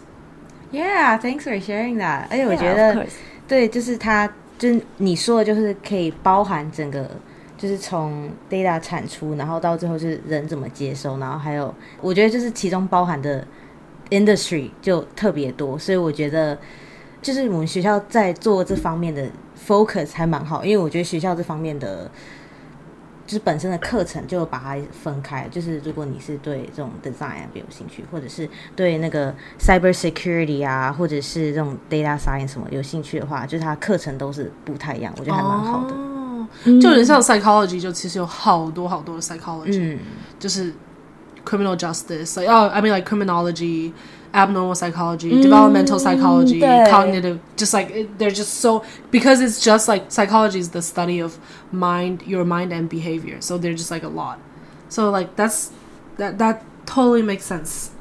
[0.72, 2.26] Yeah, thanks for sharing that.
[2.28, 3.10] 而且我 Yeah, 觉 of 得 course
[3.48, 7.08] 对，就是它，就是你说的，就是可以包含整个，
[7.61, 11.71] 就是从 data 产出，然后到最后是人怎么接收，然后还有，
[12.01, 13.45] 我觉得就是其中包含的
[14.09, 16.57] industry 就特别多，所以我觉得
[17.21, 19.27] 就是我们学校在做这方面的
[19.67, 22.09] focus 还蛮好，因为我觉得学校这方面的。
[23.23, 35.95] 就是本身的课程就把它分开，就是如果你是对这种 design 有兴趣，或者是对那个 cyber security 啊，或者是这种 data science 什么有兴趣的话，就是它课程都是不太一样，我觉得还蛮好的。
[36.50, 39.98] 哦 就有点像 psychology，就其实有好多好多的 psychology，、嗯
[40.38, 40.72] 就是
[41.44, 43.92] criminal justice，like oh I mean like criminology.
[44.34, 49.88] Abnormal psychology, developmental psychology, 对 cognitive, just like it, they're just so because it's just
[49.88, 51.38] like psychology is the study of
[51.72, 53.40] mind, your mind and behavior.
[53.40, 54.38] So they're just like a lot.
[54.90, 55.70] So like that's
[56.18, 57.92] that that totally makes sense.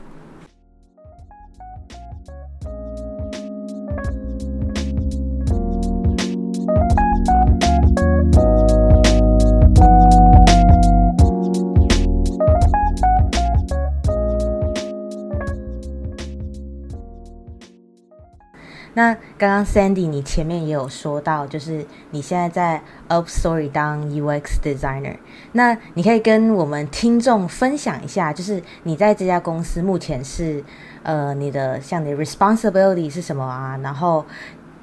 [19.40, 25.16] 刚刚 Sandy 你前面也有说到，就是你现在在 Up Story 当 UX designer，
[25.52, 30.62] 那你可以跟我们听众分享一下，就是你在这家公司目前是
[31.04, 33.80] 呃你的像你的 responsibility 是什么啊？
[33.82, 34.26] 然后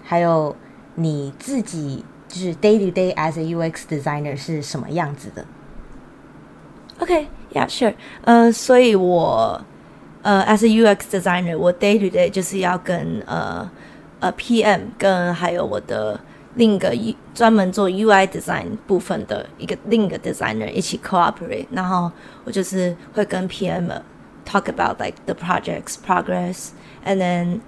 [0.04, 0.56] 还有
[0.96, 5.46] 你自己就是 day to day as a UX designer 是什么样子的
[6.98, 7.94] ？OK，Yeah，sure。
[8.24, 9.62] 呃，所以我
[10.24, 13.70] 呃，as a UX designer，我 day to day 就是要跟呃
[14.21, 16.19] 呃 PM 跟还有我的
[16.55, 22.11] 另一个 U 专门做 UI design 部分的一个另一个 designer 一起 cooperate，然后
[22.45, 23.89] 我就是会跟 PM
[24.45, 27.61] talk about like the project's progress，and then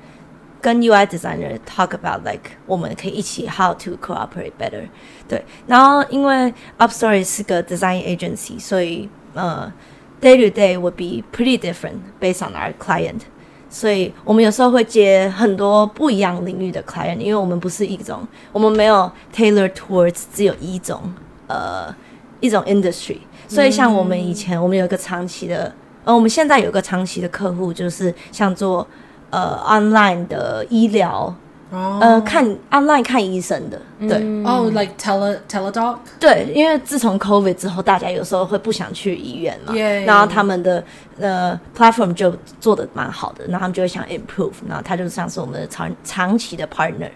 [0.60, 4.88] 跟 UI designer talk about like 我们可以一起 how to cooperate better。
[5.28, 9.72] 对，然后因为 Upstory 是个 design agency，所以呃
[10.20, 13.20] day to day would be pretty different based on our client。
[13.69, 20.99] 所以我们有时候会接很多不一样领域的 client，因为我们不是一种，我们没有 tailor towards 只有一种
[21.47, 21.95] 呃
[22.39, 23.19] 一种 industry。
[23.47, 28.85] 所以像我们以前，我们有一个长期的，呃，我们现在有一个长期的客户，就是像做
[29.29, 31.33] 呃 online 的医疗，
[31.71, 34.17] 呃，看 online 看医生的，对。
[34.43, 35.97] 哦，like tele tele doc。
[36.19, 39.73] 对，因为自从 COVID 之后，大家有时候会不想去医院嘛，
[40.05, 40.83] 然后他们的
[41.19, 47.11] 呃 platform 就做的蛮好的，然后他们就会想 improve，然后他就像是我们的长长期的 partner，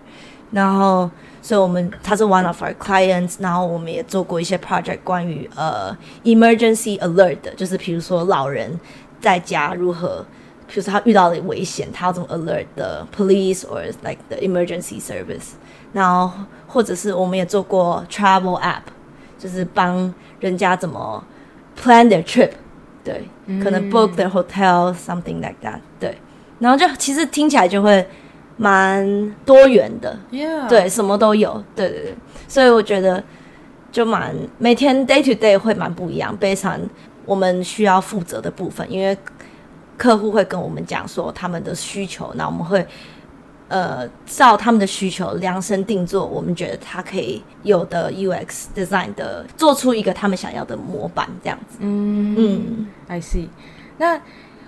[0.51, 1.09] 然后
[1.41, 8.79] 所以我们他是 one of our clients，然后我们也做过一些 project 关于呃 emergency alert，就是比如说老人
[9.19, 10.23] 在家如何。
[10.67, 15.51] 比如说他遇到了危险，他要怎么 alert the police or like the emergency service，
[15.91, 16.31] 然后
[16.67, 18.81] 或者是我们也做过 travel app，
[19.37, 21.23] 就是帮人家怎么
[21.79, 22.51] plan their trip，
[23.03, 23.27] 对，
[23.63, 26.17] 可能 book their hotel something like that，对，
[26.59, 28.07] 然后就其实听起来就会
[28.57, 30.17] 蛮多元的.
[30.69, 32.15] 对，什么都有，对对对，
[32.47, 33.23] 所以我觉得
[33.91, 36.79] 就蛮每天 day to day 会蛮不一样，非常
[37.25, 39.17] 我们需要负责的部分，因为
[40.03, 42.85] 客户会跟我们讲说他们的需求，那我们会
[43.69, 51.77] 呃照他们的需求量身定做，我们觉得他可以有的 UX design 的做出一个他们想要的模板，这样子。
[51.79, 53.47] 嗯嗯 I see。
[53.97, 54.19] 那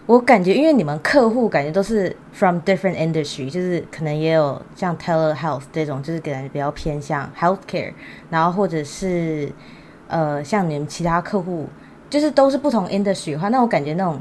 [0.05, 7.91] 我感觉，因为你们客户感觉都是 from different industry，就是可能也有像 telehealth 这种，就是可能比较偏向 healthcare，
[8.29, 9.51] 然后或者是
[10.07, 11.67] 呃像你们其他客户，
[12.09, 14.17] 就是都是不同 industry 的话，那我感觉那种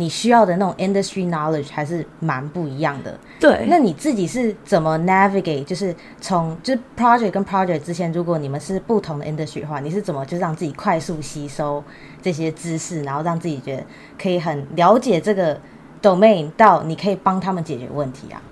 [0.00, 3.16] 你需要的那种 industry knowledge 还是蛮不一样的。
[3.38, 5.62] 对，那你自己是怎么 navigate？
[5.64, 11.84] 就是从就是 project 跟 project 之间，如果你们是不同的 industry 的话，你是怎么就让自己快速吸收
[12.22, 13.84] 这些知识，然后让自己觉得
[14.20, 15.60] 可以很了解这个
[16.00, 18.42] domain 到你可以帮他们解决问题啊？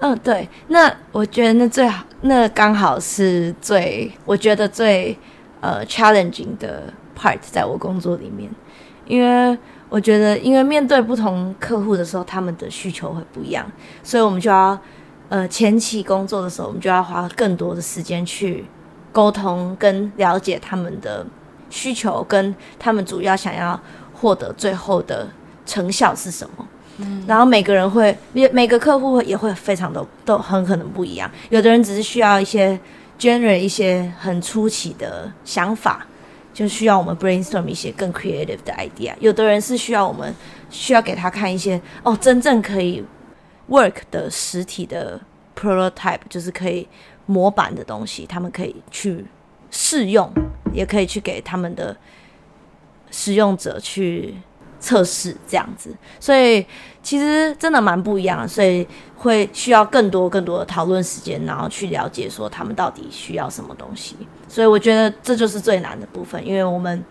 [0.00, 5.16] 嗯，对，那我觉得那最好，那刚好是最我觉得最
[5.60, 8.50] 呃 challenging 的 part 在我工作里面，
[9.06, 9.58] 因为
[9.96, 13.64] 我觉得因为面对不同客户的时候，他们的需求会不一样，
[14.02, 14.78] 所以我们就要
[15.30, 18.66] 呃前期工作的时候，我们就要花更多的时间去
[19.10, 21.24] 沟通跟了解他们的
[21.70, 23.80] 需求，跟他们主要想要
[24.12, 25.26] 获得最后的
[25.64, 26.68] 成效是什么。
[26.98, 31.30] 嗯然后每个人会，每每个客户也会非常的都很可能不一样。
[31.48, 32.78] 有的人只是需要一些
[33.18, 36.06] generate 一些很初期的想法，
[36.56, 39.14] 就需要我们 brainstorm 一些更 creative 的 idea。
[39.20, 40.34] 有的人是需要我们
[40.70, 43.04] 需要给他看一些哦真正可以
[43.68, 45.20] work 的实体的
[45.54, 46.88] prototype，就是可以
[47.26, 49.26] 模板的东西，他们可以去
[49.70, 50.32] 试用，
[50.72, 51.94] 也可以去给他们的
[53.10, 54.36] 使用者去
[54.78, 56.64] 测试这样子，所以
[57.02, 58.86] 其实真的蛮不一样的，所以
[59.16, 64.16] 会需要更多更多的讨论时间，然后去了解说他们到底需要什么东西。
[64.48, 67.04] 所以我觉得这就是最难的部分，因为我们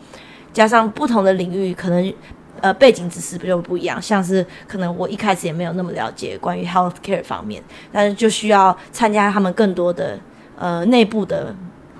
[0.54, 2.13] 加上不同的领域，可能
[2.62, 10.19] 呃背景知识就不一样，像是可能我一开始也没有那么了解关于 healthcare 方面，但是就需要参加他们更多的
[10.58, 11.54] 呃内部的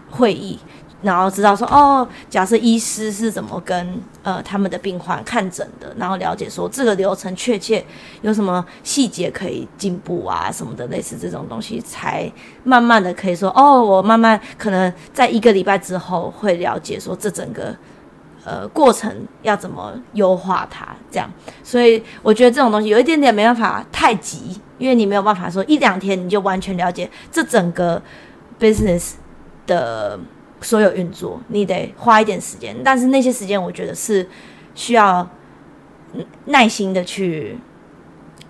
[0.10, 0.60] 会议。
[1.06, 7.86] 然后知道说哦，假设医师是怎么跟呃他们的病患看诊的，然后了解说这个流程确切
[8.24, 12.30] 有什么细节可以进步啊什么的，类似这种东西，才
[12.64, 17.76] 慢慢的可以说哦，我慢慢可能在一个礼拜之后会了解说这整个
[18.44, 21.30] 呃过程要怎么优化它，这样。
[21.64, 28.02] 所以我觉得这种东西有一点点没办法太急，因为你没有办法说一两天你就完全了解这整个
[28.60, 29.12] business
[29.68, 30.20] 的。
[30.66, 34.28] 所有运作，你得花一点时间，但是那些时间我觉得是
[34.74, 35.30] 需要
[36.46, 37.56] 耐心的去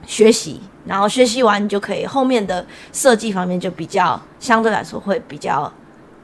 [0.06, 5.70] 学习，然后学习完就可以后面的设计方面就比较相对来说会比较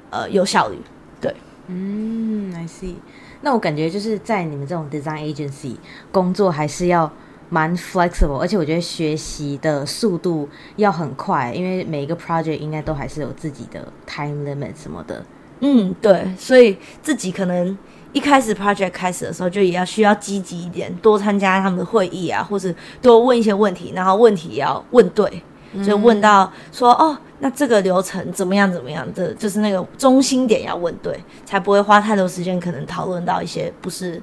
[0.10, 0.77] 呃有效率。
[1.19, 1.36] 对，
[1.67, 2.95] 嗯，I see。
[3.41, 5.75] 那我感觉就是在你们这种 design agency
[6.10, 7.12] 工作还是要
[7.49, 15.25] 蛮 flexible，而且我觉得学习的速度要很快，因为每一个 project 应该都还是有自己的 time limit 什么的。
[15.62, 17.78] 嗯，对，所以自己可能
[18.13, 25.41] 一开始 project 开始的时候，就也要需要积极一点，多参加他们的会议啊，或者多问一些问题，然后问题也要问对，
[25.86, 34.21] 就问到说哦，那这个流程怎么样怎么样的，就是那个中心点要问对，才不会花太多时间，可能讨论到一些不是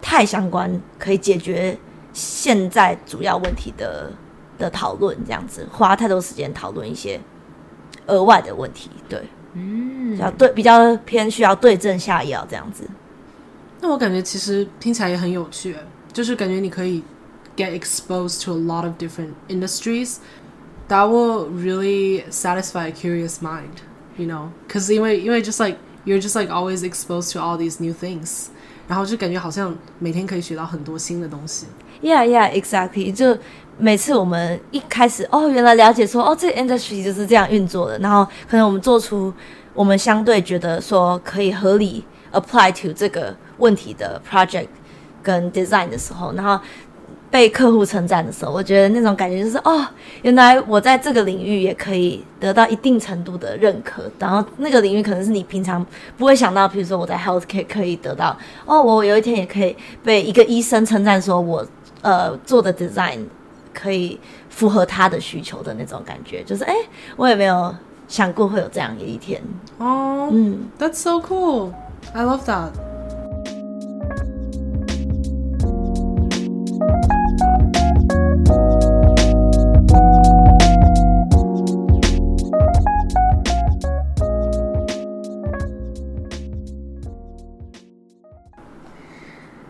[0.00, 1.76] 太相关，可以解决
[2.12, 4.10] 现在主要问题的
[4.56, 7.20] 的讨论，这样子花太多时间讨论一些
[8.06, 9.20] 额外的问题，对。
[9.56, 12.84] 嗯，要对比较偏需要对症下药这样子。
[13.80, 15.74] 那我感觉其实听起来也很有趣，
[16.12, 17.02] 就是感觉你可以
[17.56, 20.16] get exposed to a lot of different industries
[20.88, 23.82] that will really satisfy a curious mind,
[24.18, 24.48] you know?
[24.68, 28.48] Because 因为因为 just like you're just like always exposed to all these new things，
[28.86, 31.66] 然后就感觉好像每天可以学到很多新的东西。
[32.02, 33.10] Yeah, yeah, exactly.
[33.12, 33.38] 就
[33.78, 39.32] 每次我们一开始哦，原来了解说哦，这个 industry 就是这样运作的，然后可能我们做出
[39.74, 44.68] 我们相对觉得说可以合理 apply to 这个问题的 project
[45.22, 46.58] 跟 design 的时候，然后
[47.30, 49.86] 被客户称赞的时候，我觉得那种感觉就是哦，
[50.22, 55.84] 原来我在这个领域也可以得到一定程度的认可，然后那个领域可能是你平常
[56.16, 58.34] 不会想到，比如说我在 healthcare 可以得到
[58.64, 61.66] 哦，我有一天也可以被一个医生称赞说我
[62.00, 63.18] 呃做的 design。
[63.78, 66.74] 可以符合他的需求的那种感觉，就是哎，
[67.14, 67.74] 我也没有
[68.08, 69.42] 想过会有这样的一天
[69.76, 70.30] 哦。
[70.32, 71.72] 嗯，That's so cool.
[72.14, 72.70] I love that.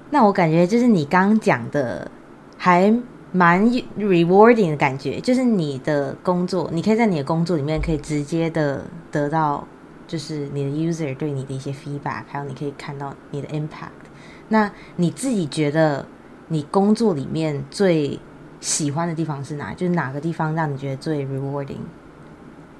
[0.08, 2.08] 那我感觉就是你刚讲的
[2.56, 2.94] 还。
[3.36, 3.62] 蛮
[3.98, 9.62] rewarding 的感觉，就是你的工作，你可以在你的工作里面可以直接的得到，
[10.06, 14.08] 就是你的 user 对你的一些 feedback，还有你可以看到你的 impact。
[14.48, 16.06] 那你自己觉得
[16.48, 18.18] 你工作里面最
[18.60, 19.74] 喜欢的地方是哪？
[19.74, 21.84] 就是哪个地方让你觉得最 rewarding？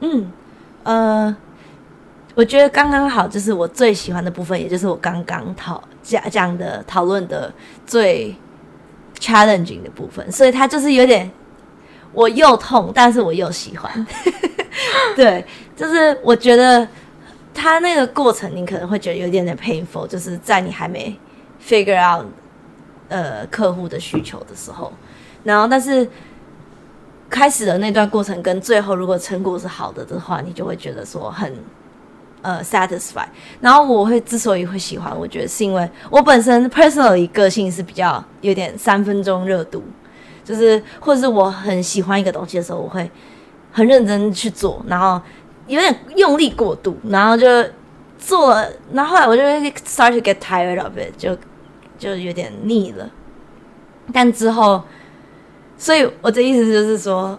[0.01, 0.33] 嗯，
[0.85, 1.37] 呃，
[2.35, 7.53] 我觉得刚刚好，就是我最喜欢的部分，也就是我刚刚讨讲讲的讨论的
[7.85, 8.35] 最。
[9.19, 11.31] Challenging 的部分，所以它就是有点
[12.13, 14.07] 我又痛，但是我又喜欢。
[15.17, 16.87] 对，就是我觉得
[17.55, 21.19] 它那个过程，你可能会觉得有点点 painful，就是在你还没
[21.67, 22.27] figure out
[23.09, 24.93] 呃客户的需求的时候，
[25.45, 26.09] 然后但是
[27.29, 31.53] 开始的那段过程跟最后如果成果是好的的话，你就会觉得说很。
[32.47, 33.27] 呃，satisfy。
[33.61, 39.83] 然后我会之所以会喜欢，我觉得是因为我本身 personally 个性是比较有点三分钟热度，
[40.45, 43.11] 就是或者是我很喜欢一个东西的时候，我会
[43.73, 45.21] 很认真去做，然后
[45.67, 47.49] 有点用力过度，然后就
[48.17, 51.37] 做了，然后后来我就会 start to get tired of it，就
[51.99, 53.11] 就有点腻了。
[54.13, 54.85] 但之后，
[55.77, 57.37] 所以我的意思就是说，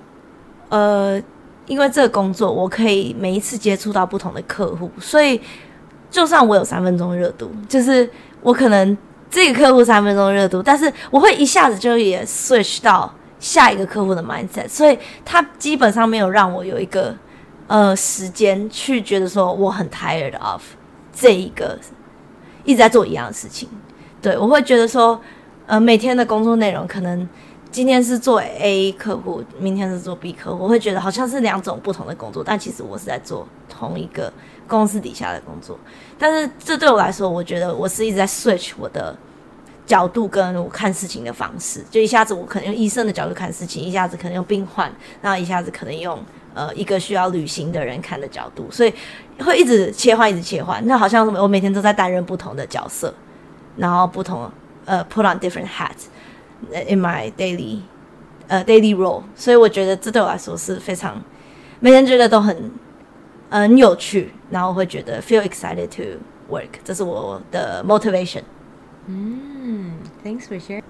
[0.67, 1.23] 呃。
[1.67, 5.39] 因为这个工作，我可以每一次接触到不同的客户，所以
[6.09, 8.09] 就算我有三分钟热度，就是
[8.41, 8.97] 我可能
[9.29, 17.13] 这个客户三分钟热度，但是我会一下子就也 switch 到下一个客户的 mindset，所以他基本上没有让我有一个
[17.67, 20.61] 呃时间去觉得说我很 tired of
[21.13, 21.77] 这一个
[22.63, 23.67] 一直在做一样的事情。
[24.21, 25.19] 对我会觉得说，
[25.65, 27.27] 呃，每天的工作内容可能。
[27.77, 34.33] 今天是做 A 客户，明天是做 B 客户，我会觉得好像是两种不同的工作，但其实我是在做同一个
[34.67, 35.77] 公司底下的工作。
[36.17, 39.15] 但是这对我来说，我觉得我是一直在 switch 我的
[39.85, 46.19] 角度跟我看事情的方式，就一下子我可能用医生的角度看事情，一下子可能用病患，然后一下子可能用
[46.55, 48.91] 呃一个需要旅行的人看的角度，所以
[49.45, 50.83] 会一直切换，一直切换。
[50.87, 53.13] 那好像我每天都在担任不同的角色，
[53.75, 54.51] 然后不同
[54.85, 56.07] 呃 put on different hats
[56.89, 57.79] in my daily
[58.47, 59.23] 呃 daily role。
[59.35, 61.21] 所以我觉得这对我来说是非常
[61.79, 62.71] 每天觉得都很
[63.49, 66.19] 很有趣，然后会觉得 feel excited to
[66.53, 68.41] work，这是我的 motivation。
[69.05, 69.93] 嗯
[70.23, 70.83] ，Thanks for sharing。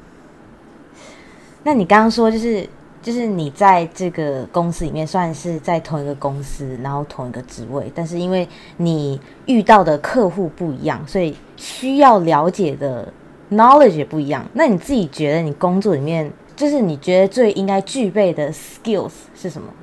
[1.64, 2.68] 那你刚刚说就是
[3.02, 8.48] 就是你在这个公司里面算是在同一个公司，然后同一个职位，但是因为
[8.78, 13.12] 你遇到的客户不一样，所以需要了解的
[13.52, 14.46] knowledge 也不一样。
[14.54, 19.74] 那你自己觉得你工作里面，就是你觉得最应该具备的 skills 是什么？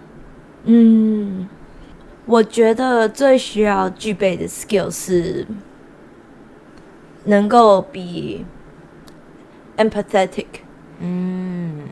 [0.64, 1.48] 嗯，
[2.26, 5.46] 我觉得最需要具备的 skill 是
[7.24, 8.44] 能够比
[9.76, 10.46] empathetic。
[11.00, 11.88] 嗯，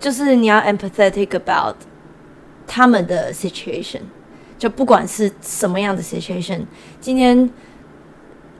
[0.00, 1.76] 就是你要 empathetic about
[2.66, 4.00] 他们的 situation，
[4.58, 6.62] 就不管是什么样的 situation。
[7.00, 7.48] 今天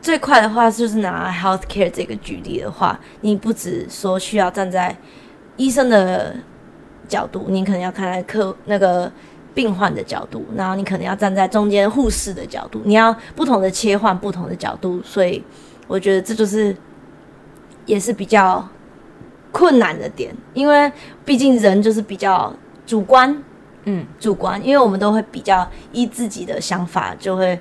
[0.02, 4.94] 最快的话就是拿 healthcare 这个举例的话，你不只说需要站在
[5.56, 6.36] 医生的
[7.08, 9.10] 角度，你可能要看在客那个
[9.54, 15.00] 病患的角度，然后你可能要站在中间护士的角度，你要不同的切换不同的角度。
[15.02, 15.42] 所以
[15.86, 16.76] 我觉得这就是
[17.86, 18.68] 也是比较。
[19.54, 20.90] 困难的点，因为
[21.26, 22.50] 毕竟人就是比较
[22.86, 23.44] 主观，
[23.84, 27.60] 嗯，主观，因为我们都会比较依自己的想法，就会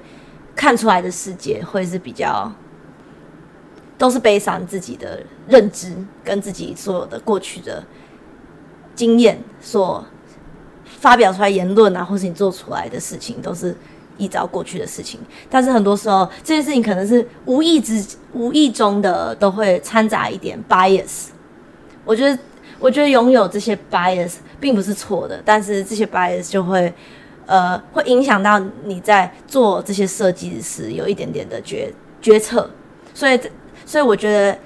[0.55, 2.51] 看出来的世界会是比较
[3.97, 7.83] 都是悲伤自己的认知跟自己所有的过去的
[8.95, 10.03] 经验所
[10.83, 13.75] 发表出来言论啊，或是你做出来的事情，都是
[14.17, 15.19] 依照过去的事情。
[15.49, 21.27] 但是很多时候这件事情可能是无意之无意中的，都会掺杂一点 bias。
[22.03, 22.37] 我觉得，
[22.79, 26.93] 我觉得拥有这些 bias 并不是错的，但是这些 bias 就会，
[27.51, 31.91] 呃，会影响到你在做这些设计时有一点点的决
[32.21, 32.69] 决策。
[33.13, 33.37] 所以，
[33.85, 34.57] 所以我觉得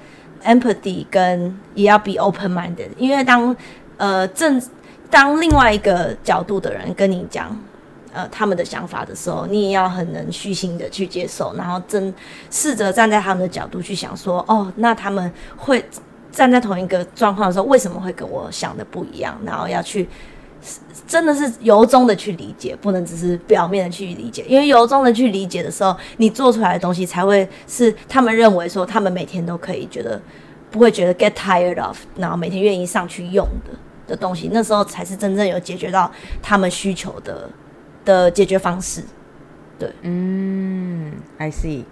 [0.44, 3.56] empathy 跟也要 be open minded，因为当
[3.96, 4.62] 呃正
[5.10, 7.50] 当另外一个角度的人跟你讲
[8.12, 12.14] 呃他们的想法的时候，你也要很能虚心的去接受，然后真
[12.52, 15.84] 试着站在他们的角度去想说，哦，那他们会。
[16.32, 19.34] 站在同一个状况的时候，为什么会跟我想的不一样？
[19.42, 20.06] 然后要去
[21.06, 24.44] 真的是由衷的去理解，不能只是表面的去理解。
[24.48, 30.20] 因为由衷的去理解的时候，你做出来的东西才会是他们认为说他们每天都可以觉得
[30.70, 33.72] 不会觉得 get tired of，然后每天愿意上去用的
[34.08, 34.50] 的东西。
[34.52, 36.10] 那时候才是真正有解决到
[36.42, 37.48] 他们需求的
[38.04, 39.02] 的解决方式。
[39.78, 41.84] 对，嗯，I see。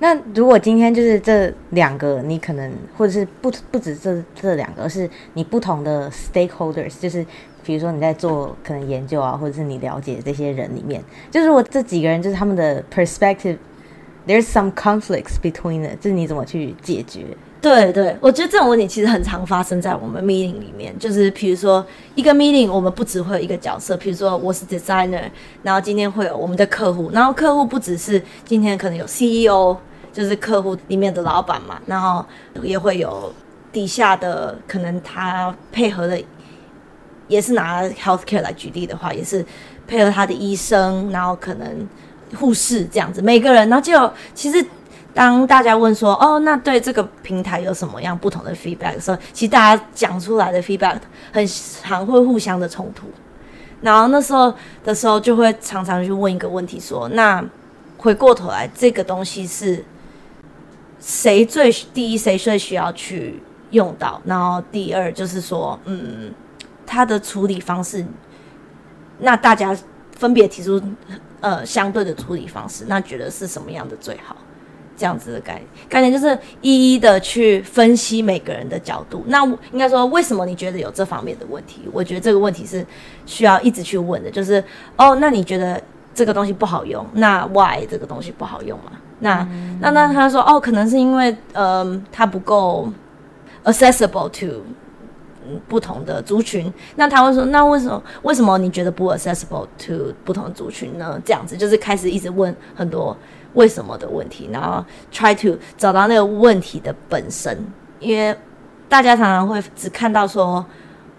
[0.00, 7.26] 那如果今天就是这两个，你可能或者是不不止这这两个，是你不同的 stakeholders，就是
[7.68, 17.26] 比如说你在做可能研究啊，或者是你了解这些人里面，就是我这几个人就是他们的 perspective，there's some conflicts between it，就是你怎么去解决？
[17.60, 25.24] 对对，我觉得这种问题其实很常发生在我们 meeting 里面，就是比如说一个 meeting，我们不只会有一个角色，比如说我是 designer，
[25.62, 29.76] 然后今天会有我们的客户，然后客户不只是今天可能有 CEO。
[30.10, 32.24] 就是客户里面的老板嘛，然后
[32.62, 33.32] 也会有
[33.70, 36.20] 底下的，可能他配合的，
[37.28, 39.44] 也是拿 healthcare 来举例的话，也是
[39.86, 41.88] 配合他的医生，然后可能
[42.34, 44.64] 护士这样子，每个人，然后就其实
[45.14, 50.98] 当大家问说，哦，那对这个平台有什么样不同的 feedback 的时候，其实大家讲出来的 feedback
[51.32, 53.06] 很常会互相的冲突，
[53.80, 54.52] 然后那时候
[54.82, 57.44] 的时候就会常常去问一个问题，说，那
[57.96, 59.84] 回过头来这个东西是。
[61.00, 62.18] 谁最第一？
[62.18, 64.20] 谁最需要去用到？
[64.24, 66.34] 然后第二就是说，嗯，
[66.88, 68.04] 它的处理方式，
[69.18, 69.76] 那大家
[70.16, 70.82] 分别提出
[71.40, 74.34] 呃相对的处理方式，那觉得是什么样的最好？
[74.96, 79.22] 这样子的概念，概念就是一一的去分析每个人的角度。
[79.28, 81.82] 那应该说，为什么你觉得有这方面的问题？
[81.92, 82.84] 我觉得这个问题是
[83.24, 84.28] 需要一直去问的。
[84.28, 84.64] 就是
[84.96, 85.80] 哦，那你觉得
[86.12, 87.06] 这个东西不好用？
[87.12, 88.90] 那 why 这个东西不好用吗？
[89.20, 89.46] 那
[89.80, 92.92] 那那他说哦，可能是因为呃，它不够
[93.62, 94.64] accessible to
[95.68, 96.72] 不同的族群。
[96.96, 101.20] 那他会说，那为什么为什么你觉得不 accessible to 不同族群呢？
[101.24, 103.16] 这样子就是开始一直问很多
[103.54, 107.58] 为什么的问题，然后 try to 找到那个问题的本身。
[108.00, 108.36] 因为
[108.88, 110.64] 大家常常会只看到说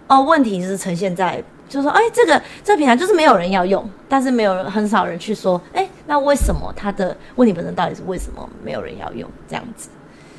[0.08, 1.42] 哦，问题是呈现在。
[1.68, 9.88] 就说，哎，这个这个平台就是没有人要用，但是没有人很少人去说，哎，那为什么它的问题本身到底是为什么没有人要用这样子？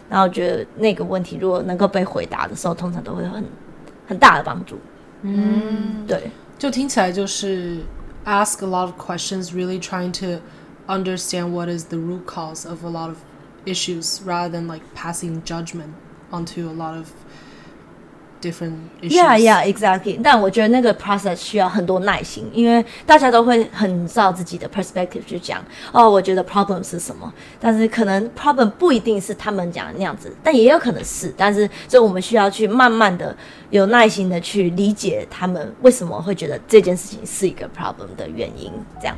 [0.09, 3.45] 然后觉得那个问题如果能够被回答的时候，通常都会很
[4.10, 4.78] 很大的帮助。
[5.22, 7.82] 嗯，对，就听起来就是
[8.24, 10.40] ask a lot of questions, really trying to
[10.86, 13.16] understand what is the root cause of a lot of
[13.64, 15.90] issues rather than like passing judgment
[16.30, 17.06] onto a lot of
[18.41, 19.13] different issues.
[19.13, 20.19] Yeah, yeah, exactly.
[20.21, 25.63] 但我觉得那个 process 需要很多耐心，因为大家都会很照自己的 perspective 去讲。
[25.91, 31.33] 哦，我觉得 problem 是什么，但是可能 problem 不一定是他们讲的那样子，但也有可能是。
[31.37, 33.35] 但是，所以我们需要去慢慢的、
[33.69, 39.15] 有耐心的去理解他们为什么会觉得这件事情是一个 problem 的原因，这样。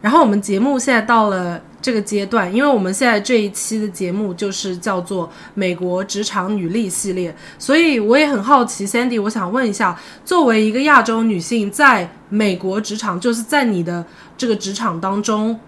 [0.00, 14.04] 然后我们节目现在到了这个阶段，因为我们现在这一期的节目就是叫做《美国职场女力系列》，所以我也很好奇，Sandy，我想问一下，作为一个亚洲女性，在美国职场，就是在你的
[14.36, 15.58] 这个职场当中，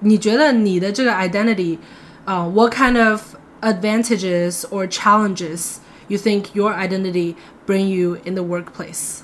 [0.00, 1.78] 你觉得你的这个 identity，
[2.24, 5.76] 啊、w h a t kind of advantages or challenges
[6.08, 7.34] you think your identity
[7.66, 9.20] bring you in the workplace？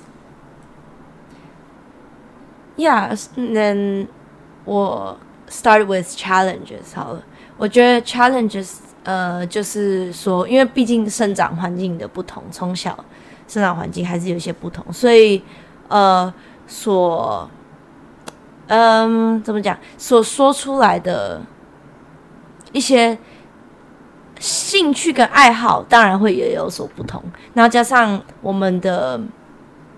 [2.75, 4.07] Yeah, then
[4.64, 5.16] 我
[5.48, 7.22] start with challenges 好了。
[7.58, 12.96] 我觉得 challenges 呃，就是说，因为毕竟生长环境的不同，从小
[13.48, 15.42] 生长环境还是有一些不同，所以
[15.88, 16.32] 呃，
[16.66, 17.50] 所
[18.68, 21.42] 嗯怎么讲，所说出来的
[22.72, 23.18] 一些
[24.38, 27.22] 兴趣跟爱好，当然会也有所不同。
[27.54, 29.20] 然后加上我们的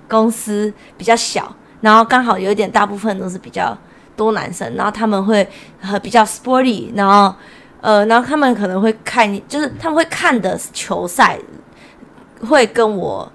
[0.09, 3.77] 公司比较小，然后刚好有一点大部分都是比较
[4.17, 5.47] 多男生，然后他们会
[5.81, 7.35] 呃比较 sporty，然后
[7.81, 11.39] 呃，然后他们可能会看，就是他们会看的球赛
[12.41, 13.31] 会跟我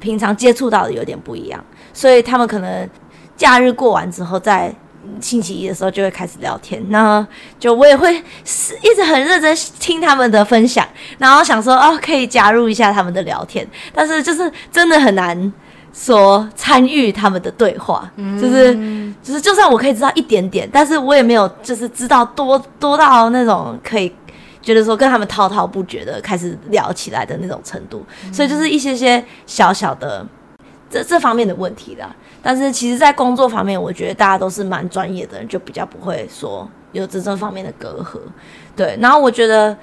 [0.00, 2.88] 平常接触到的有点不一样，所以他们可能
[3.36, 4.74] 假日过完之后，在
[5.20, 7.26] 星期一的时候就会开始聊天，那
[7.58, 10.86] 就我也会一直很认真听他们的分享，
[11.18, 15.52] 然后想说哦可以加入一下他们的聊天，但是就是真的很难
[15.94, 18.74] 说参与他们的对话，就是
[19.22, 24.12] 就是就算我可以知道一点点，但是我也没有就是知道多多到那种可以
[24.60, 30.26] 觉得说跟他们滔滔不绝的开始聊起来的那种程度，所以就是一些些小小的
[30.90, 32.14] 这这方面的问题啦。
[32.42, 38.18] 但是其实，在工作方面，我觉得大家都是蛮专业的人，就比较不会说有这这方面的隔阂。
[38.76, 39.74] 对，然后我觉得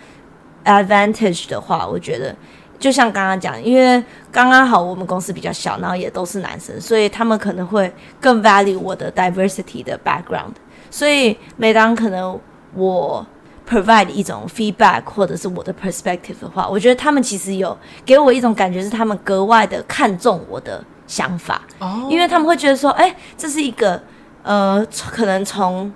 [0.65, 2.35] advantage 的话，我觉得
[2.81, 10.53] 就像刚刚讲，因为刚刚好我们公司比较小，然后也都是男生，所以他们可能会更 value 我的 diversity 的 background。
[10.89, 12.37] 所以每当可能
[12.73, 13.25] 我
[13.69, 21.61] provide 一种 feedback 或者是我的 perspective 的话，我觉得他们其实有给我一种感觉，是他们格外的看重我的想法。
[21.79, 24.01] 哦因为他们会觉得说，哎、这是一个
[24.43, 25.93] 呃，可能从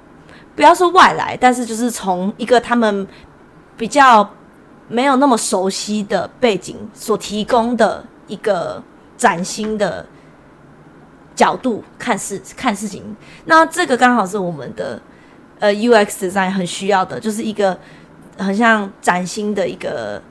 [0.55, 3.05] 不要说外来，但是就是从一个他们
[3.75, 4.29] 比较
[4.87, 8.81] 没有那么熟悉的背景所提供的一个
[9.17, 10.05] 崭新的
[11.35, 13.15] 角度看事看事情。
[13.45, 15.01] 那这个刚好是我们的
[15.59, 17.77] 呃 UX design 很需要的，就是一个
[18.37, 20.21] 很像崭新的一个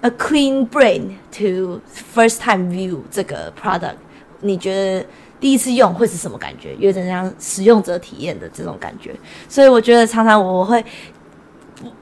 [0.00, 1.80] a clean brain to
[2.14, 3.96] first time view 这个 product。
[4.40, 5.06] 你觉得
[5.38, 6.74] 第一次用会是什么感觉？
[6.78, 9.14] 有点像使用者体验的这种感觉。
[9.48, 10.84] 所以我觉得常常我会，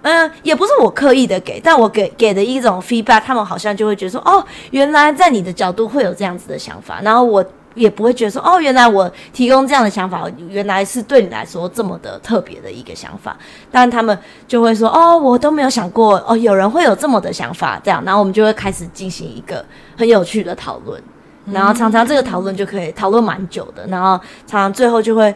[0.02, 7.44] 嗯、也不是我刻意的给，但我给给的一种 feedback，他们好像就会觉得说，哦，原来在你的角度会有这样子的想法，然后我。
[7.76, 13.36] 也不会觉得说哦，原来我提供这样的想法，原来是对你来说这么的特别的一个想法。
[13.70, 14.18] 但他们
[14.48, 19.64] 就会说哦，我都没有想过哦，有人会有这么的想法，这样，然后我们就会开始进行一个
[19.96, 21.00] 很有趣的讨论。
[21.46, 24.18] 然后常常这个讨论就可以讨论蛮久的，然后
[24.48, 25.32] 常常最后就会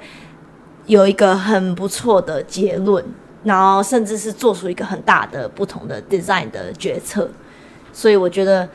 [0.87, 3.03] 有一个很不错的结论，
[3.45, 7.29] 然后甚至是做出一个很大的不同的 design 的决策。
[7.93, 8.69] 所以我觉得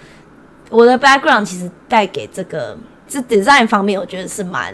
[0.69, 4.73] 我的 background 其实带给这个这 design 方面，我觉得是蛮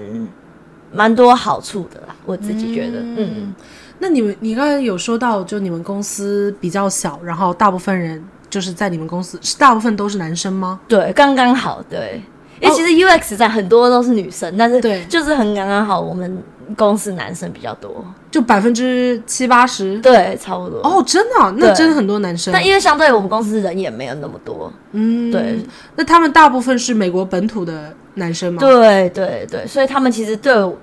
[0.94, 2.16] 蛮多好处的啦。
[2.26, 3.56] 我自己觉得，嗯
[3.98, 10.82] 那你们，你刚才有说到，就你们公司比较小，然后大部分人就是在你们公司，是大部分都是男生吗？
[10.88, 12.22] 对，刚刚好，对。
[12.60, 16.42] 因为其实 UX 在很多都是女生，但是对就是很刚刚好，我们
[16.76, 20.00] 公司男生比较多，就百分之七八十？
[20.00, 20.80] 对，差不多。
[20.80, 22.54] 哦，真的啊、那真的很多男生。
[22.54, 25.60] 但因为相对我们公司人也没有那么多，嗯，对，
[25.96, 28.60] 那他们大部分是美国本土的男生吗？
[28.60, 30.78] 对对对，所以他们其实对我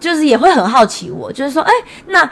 [0.00, 1.72] 就是也会很好奇我，就是说，哎，
[2.06, 2.28] 那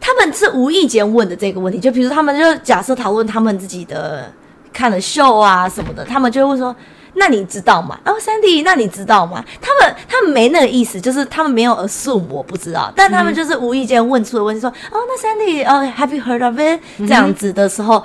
[0.00, 4.30] 他们是无意间问的这个问题，就比如他们就假设讨论他们自己的
[4.72, 6.74] 看的秀啊什么的，他们就会说，
[7.14, 7.98] 那你知道吗？
[8.04, 9.44] 哦，Sandy，那你知道吗？
[9.60, 16.80] 他们他们没那个意思，就是他们没有 assume 我不知道，但他们就是无意间问出了问题，说，哦，那 Sandy，哦，Have you heard of it？
[16.98, 18.02] 这样子的时候。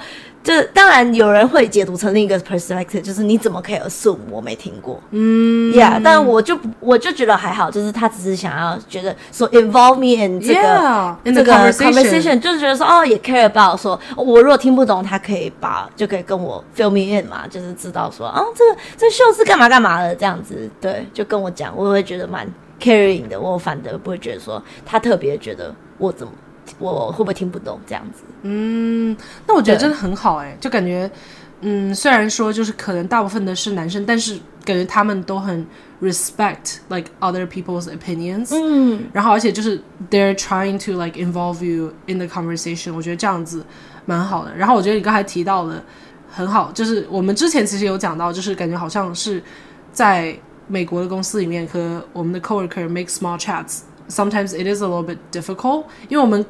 [0.48, 4.98] 就当然有人会解读成另一个 perspective，就是你怎么可以 assume 我没听过？
[5.12, 22.48] 嗯，Yeah，但我就我就觉得还好，就是他只是想要觉得说 involve me in 这个这个 conversation，就是觉得说哦也 care about 说我如果听不懂，他可以把就可以跟我 fill me in 嘛，就是知道说啊这个这秀是干嘛干嘛的这样子，对，就跟我讲，我会觉得蛮
[22.80, 26.32] caring 的，我反而不会觉得说他特别觉得我怎么。
[26.80, 28.24] 我会不会听不懂这样子？
[28.44, 29.16] 嗯，
[29.48, 31.10] 那我觉得真的很好哎，就感觉，
[31.62, 35.66] 嗯，虽然说就是可能大部分的是男生，但是感觉他们都很
[36.02, 38.50] respect like other people's opinions。
[38.52, 42.94] 嗯，然后而且就是 they're trying to like involve you in the conversation。
[42.94, 43.66] 我觉得这样子
[44.06, 44.56] 蛮好的。
[44.56, 45.84] 然后我觉得你刚才提到的
[46.30, 49.42] 很好，就是我们之前其实有讲到，就是感觉好像是
[49.92, 50.38] 在
[50.68, 53.80] 美国的公司里面和我们的 coworker make small chats。
[54.10, 56.46] Sometimes it is a little bit difficult，因为我们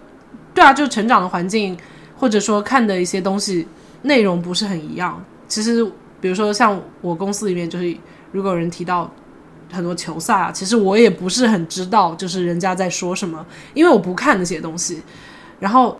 [0.53, 1.75] 对啊，就成长的环境，
[2.15, 3.67] 或者说看的一些东西
[4.03, 5.23] 内容不是很一样。
[5.47, 5.83] 其实，
[6.21, 7.97] 比如说像我公司里面，就是
[8.31, 9.11] 如果有人提到
[9.71, 13.43] 很多球赛啊，其实我也不是很知道，就是人家在说什么，
[13.73, 15.01] 因为我不看那些东西。
[15.59, 15.99] 然后，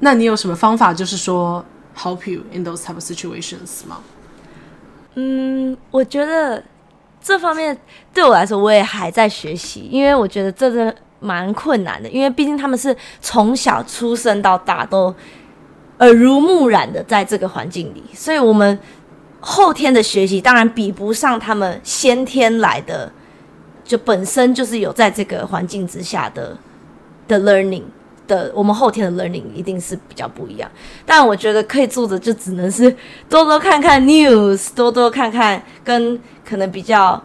[0.00, 1.62] 那你有什么方法，就是说
[1.94, 3.98] help you in those type of situations 吗？
[5.14, 6.64] 嗯，我觉得。
[7.24, 7.74] 这方面
[8.12, 15.12] 对我来说，我也还在学习，因为我觉得这个蛮困难的，因为毕竟他们是从小出生到大都
[16.00, 18.78] 耳濡目染的在这个环境里，所以我们
[19.40, 23.10] 后天的学习当然比不上他们先天来的，
[23.82, 26.54] 就本身就是有在这个环境之下的
[27.26, 27.84] 的 learning
[28.26, 30.70] 的，我们后天的 learning 一定是比较不一样。
[31.06, 32.94] 但我觉得可以做的就只能是
[33.28, 36.20] 多多看看 news，多多看看跟。
[36.46, 37.18] 可能比较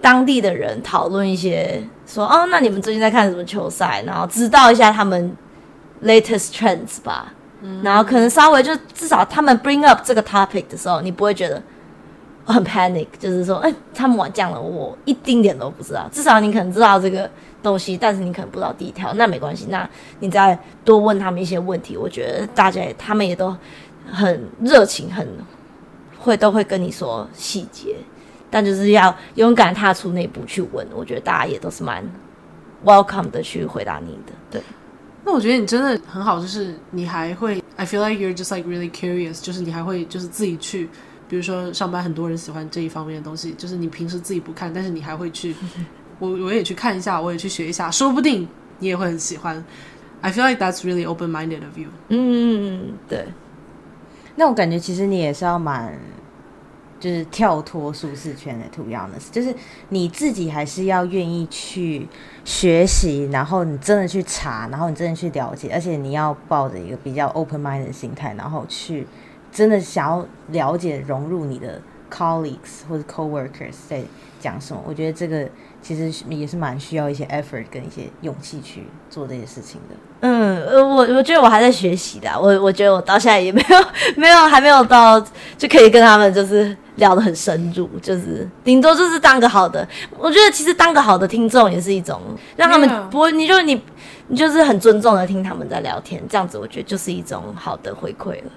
[0.00, 4.00] 当地的人讨论一些，说哦，那你们最近在看什么球赛？
[4.06, 5.36] 然后知道一下他们
[6.04, 7.32] latest trends 吧。
[7.82, 11.60] 然后可能稍微就至少他们 bring up 这个 topic 的时候，你不会觉得
[12.44, 16.08] 很 panic，就是说，哎，他们玩这样了，我一丁点都不知道。
[16.12, 17.28] 至少你可能知道这个
[17.62, 19.66] 东西，但是你可能不知道第一条，那没关系。
[19.68, 19.88] 那
[20.20, 23.56] 你再多问他们一些问题，我觉得大家他们也都
[24.10, 25.26] 很热情，很
[26.18, 27.96] 会都会跟你说细节。
[28.52, 32.04] 但就是要勇敢踏出那步去问，我觉得大家也都是蛮
[32.84, 34.32] welcome 的去回答你的。
[34.50, 34.60] 对，
[35.24, 40.88] 那我觉得你真的很好，就是你还会，I feel like you're just like really curious，就是你还会就是自己去，
[41.28, 45.54] 比如说上班很多人喜欢这一方面的东西，就是你平时自己不看，但是你还会去，
[46.20, 48.46] 我我也去看一下，我也去学一下，说不定
[48.78, 49.64] 你也会很喜欢。
[50.20, 51.88] I feel like that's really open-minded of you。
[52.10, 53.26] 嗯，对。
[54.36, 55.98] 那我感觉其实你也是要蛮。
[57.00, 59.54] 就是跳脱舒适圈的，to be honest，就是
[59.88, 62.06] 你自己还是要愿意去
[62.44, 69.06] 学习，然后你真的去查，然后你真的去了解，而且你要抱着一个比较 open mind 的心态，然后去
[69.50, 71.80] 真的想要了解融入你的
[72.12, 74.02] colleagues 或者 coworkers 在
[74.38, 74.84] 讲什么。
[74.86, 75.48] 我觉得这个
[75.82, 79.96] 其实也是蛮需要一些 effort 跟一些勇气去做这些事情的。
[80.20, 83.76] 嗯，呃，我我觉得我还在学习的，我我觉得我到现在也没有
[84.16, 85.18] 没有还没有到
[85.56, 89.86] 就可以跟他们就是聊得很深入，就是顶多就是当个好的。
[90.18, 92.20] 我觉得其实当个好的听众也是一种
[92.56, 93.80] 让他们不会，你就你
[94.28, 98.50] 你就是很尊重的听他们在聊天，这样子我觉得就是一种好的回馈了。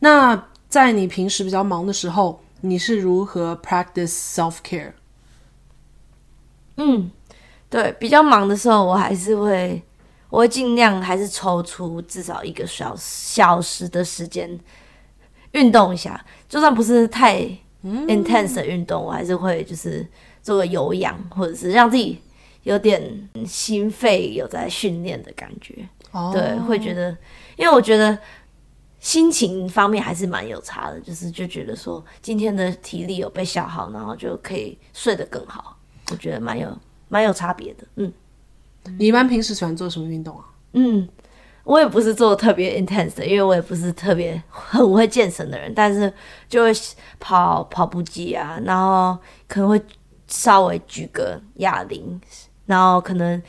[0.00, 4.92] 那在你平时比较忙的时候，你是如何 practice self care？
[6.78, 7.10] 嗯，
[7.68, 9.82] 对，比较忙的时候，我还是会。
[10.30, 14.60] 我会尽量还是抽出至少一个小小时的时间
[15.52, 17.40] 运动一下，就算不是太
[17.82, 20.06] intense 的运动，我还是会就是
[20.42, 22.20] 做个有氧，或者是让自己
[22.64, 25.88] 有点心肺有在训练的感觉。
[26.10, 27.08] 哦对，会觉得，
[27.56, 28.18] 因为我觉得
[29.00, 35.77] 心情方面还是蛮有差的，就是就觉得说今天的体力有被消耗，然后就可以睡得更好。
[36.10, 36.76] 我觉得蛮有
[37.08, 38.12] 蛮有差别的，嗯。
[38.98, 40.44] 你一般平时喜欢做什么运动啊？
[40.72, 41.06] 嗯，
[41.64, 46.10] 我也不是做特别 intense 的，因为我也不是特别很会健身的人，但是
[46.48, 46.72] 就会
[47.18, 49.78] 跑跑步机啊，然后可能会
[50.26, 52.18] 稍微举个哑铃，
[52.64, 53.42] 然后可能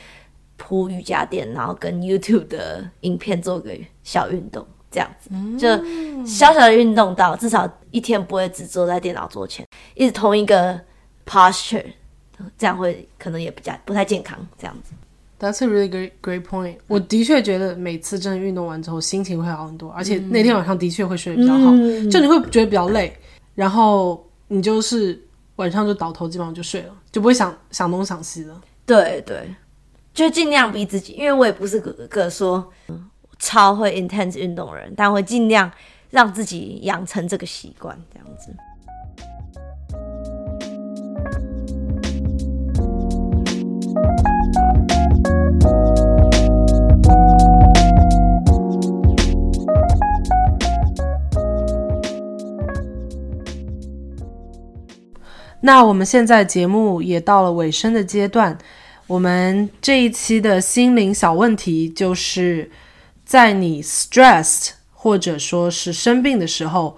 [0.57, 3.71] 铺瑜伽垫，然后跟 YouTube 的影片做个
[4.03, 5.67] 小运动，这样子就
[6.25, 10.77] 小小的运动到至少一天不会只坐在电脑桌前，一直同一个
[11.25, 11.85] posture，
[12.57, 14.93] 这样会可能也比较不太健康，这样子。
[15.39, 16.75] That's a really great great point。
[16.87, 21.71] 我的确觉得每次真的运动完之后心情会好很多，而且那天晚上的确会睡得比较好。
[22.11, 23.15] 就你会觉得比较累，
[23.55, 25.17] 然后你就是
[25.55, 28.61] 晚上就倒头，基本上就睡了，就不会想想东想西了。
[28.85, 29.55] 对对，
[30.13, 35.71] 就尽量逼自己，因为我也不是个个说嗯超会 intense 运动的人，但会尽量
[36.09, 38.53] 让自己养成这个习惯，这样子。
[55.61, 58.57] 那我们现在节目也到了尾声的阶段，
[59.07, 62.71] 我们这一期的心灵小问题就是
[63.25, 66.97] 在你 stressed 或者说是生病的时候，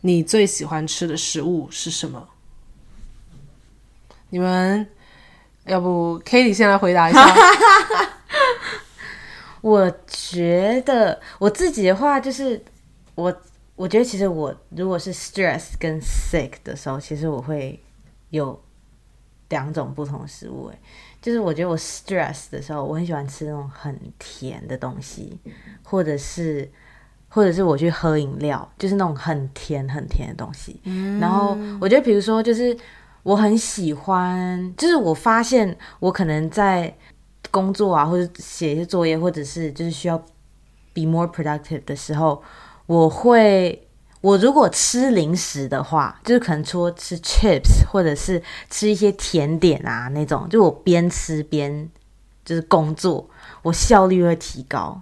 [0.00, 2.28] 你最喜欢吃的食物是什么？
[4.30, 4.86] 你们
[5.66, 7.26] 要不 k a t i e 先来回答一下？
[9.60, 12.62] 我觉得我自己的话，就是
[13.14, 13.42] 我
[13.76, 17.78] 我觉得其实我如果是 stress 跟 sick 的时候，其实我会
[18.30, 18.60] 有
[19.48, 20.66] 两种不同的食物。
[20.66, 20.78] 哎，
[21.20, 25.38] 就是我觉得我 stress 的时候，我很喜欢吃那种很甜的东西，
[25.82, 26.70] 或者是
[27.28, 30.80] 或者是我去喝饮料，就是那种很甜很甜的东西。
[31.20, 32.76] 然后我觉得，比如说，就是
[33.22, 36.96] 我很喜欢，就是我发现我可能在。
[37.50, 40.18] 工作啊，或者写一些作业，或者是就是需要
[40.92, 42.42] be more productive 的时候，
[42.84, 43.87] 我会
[44.20, 51.88] 我如果吃零食的话，就是可能说吃 chips 或者是吃一些甜点啊那种，就我边吃边
[52.44, 53.28] 就是工作，
[53.62, 55.00] 我效率会提高。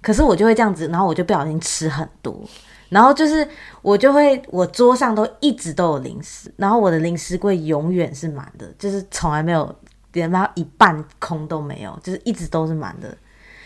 [0.00, 2.40] 可是我就会这样子，然后我就不小心吃很多，
[2.88, 3.46] 然后就是
[3.82, 9.74] 我就会我桌上都一直都有零食，然后我的零食柜永远是满的，就是从来没有。
[10.14, 13.14] 连到一半空都没有，就是一直都是满的。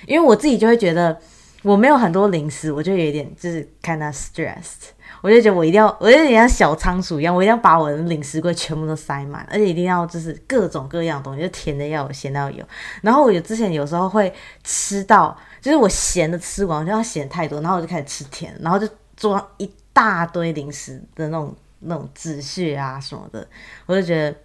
[0.06, 1.16] 因为我自己就会觉得
[1.62, 4.90] 我没有很多零食，我就有点就是 kinda stressed，
[5.20, 12.64] 我就觉得我一定要，我有点像小仓鼠一样，我一定要把我的零食柜全部都塞满，而且一定要就是各种各样的东西，就甜的要有，咸的要有。
[13.00, 14.32] 然后我有之前有时候会
[14.64, 23.46] 吃到，就是我咸的吃完，我就要咸太多，然后我就开始吃甜，然后就装一大堆零食的那种那种止血啊什么的，
[23.86, 24.36] 我就觉得。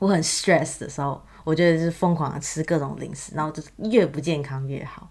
[0.00, 5.08] 我很 stress 的时候，我觉得是疯狂的吃各种零食，然后就是越不健康越好。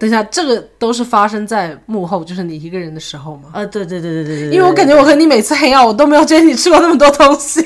[0.00, 3.50] 等一下，这个都是发生在幕后，就是你一个人的时候吗？
[3.52, 4.50] 呃，对对对对对对。
[4.50, 7.60] 因为我感觉我和你每次黑曜我都没有觉得你吃过那么多东西。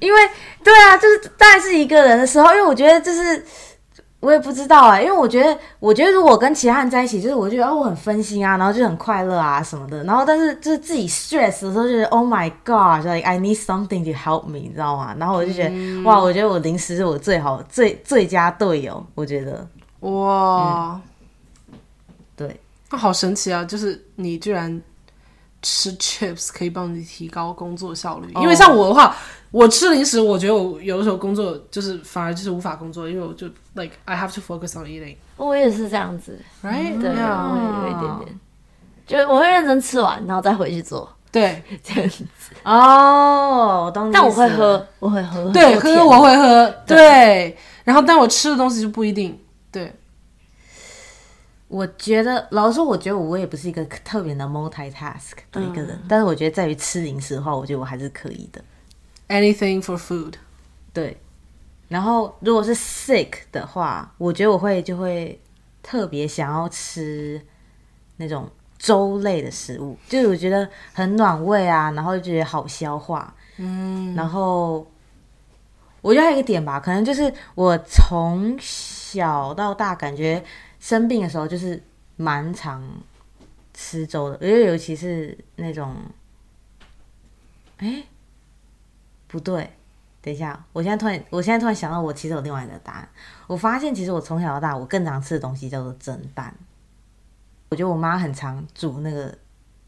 [0.00, 0.20] 因为，
[0.62, 3.44] 对啊，就是当然是一个人的时候，因为我觉得就是。
[4.20, 10.02] 我也不知道啊，因为我觉得，我觉得如果跟其他人在一起，就是我觉得哦，我很分心啊，然后就很快乐啊什么的。
[10.04, 15.14] 然后，但是就是自己 stress 的时候，就是 Oh my God，like I need something to help me，你知道吗？
[15.18, 19.68] 然后我就觉得，哇，我觉得我零食是我最好最最佳队友，我觉得，
[20.00, 21.13] 哇，对，
[22.94, 23.64] 那好神奇啊！
[23.64, 24.80] 就是你居然
[25.62, 29.16] 吃 chips 可以帮你提高工作效率，因为像我的话。
[29.50, 35.14] 我吃零食，我觉得我有的时候工作就是反而就是无法工作，因为我就 like I have to focus on eating。
[35.36, 37.00] 我也是这样子，right？
[37.00, 38.40] 对，我有一点点，
[39.06, 41.08] 就我会认真吃完，然后再回去做。
[41.30, 42.24] 对， 这样子。
[42.64, 45.50] 哦，但我会喝，我会喝。
[45.52, 46.68] 对，喝我会喝。
[46.84, 49.38] 对，然后但我吃的东西就不一定。
[49.70, 49.94] 对，
[51.74, 58.62] 我觉得老实说，我觉得我也不是一个特别的 multitask 的一个人，但是我觉得在于吃零食的话，我觉得我还是可以的。
[59.26, 60.34] Anything for food，
[60.92, 61.20] 对。
[61.88, 65.40] 然后如果是 sick 的话，我觉得我会就会
[65.82, 67.42] 特别想要吃
[68.18, 68.48] 那种
[68.78, 73.34] 粥类的食物，就是我觉得很暖胃啊，然后就觉得好消化。
[73.56, 74.14] 嗯。
[74.14, 74.86] 然后
[76.00, 80.40] 我觉得还有一个点吧，可能就是我从小到大感觉
[80.84, 81.82] 生病的时候就是
[82.16, 82.82] 蛮常
[83.72, 85.96] 吃粥的，因为尤其是那种，
[87.78, 88.04] 哎。
[89.26, 89.68] 不对，
[90.22, 93.08] 等一下，我现在突然，我现在突然想到，我其实有另外一个答案。
[93.48, 96.54] 我发现，其实我从小到大，我更常吃的东西叫做蒸蛋。
[97.70, 99.36] 我觉得我妈很常煮那个，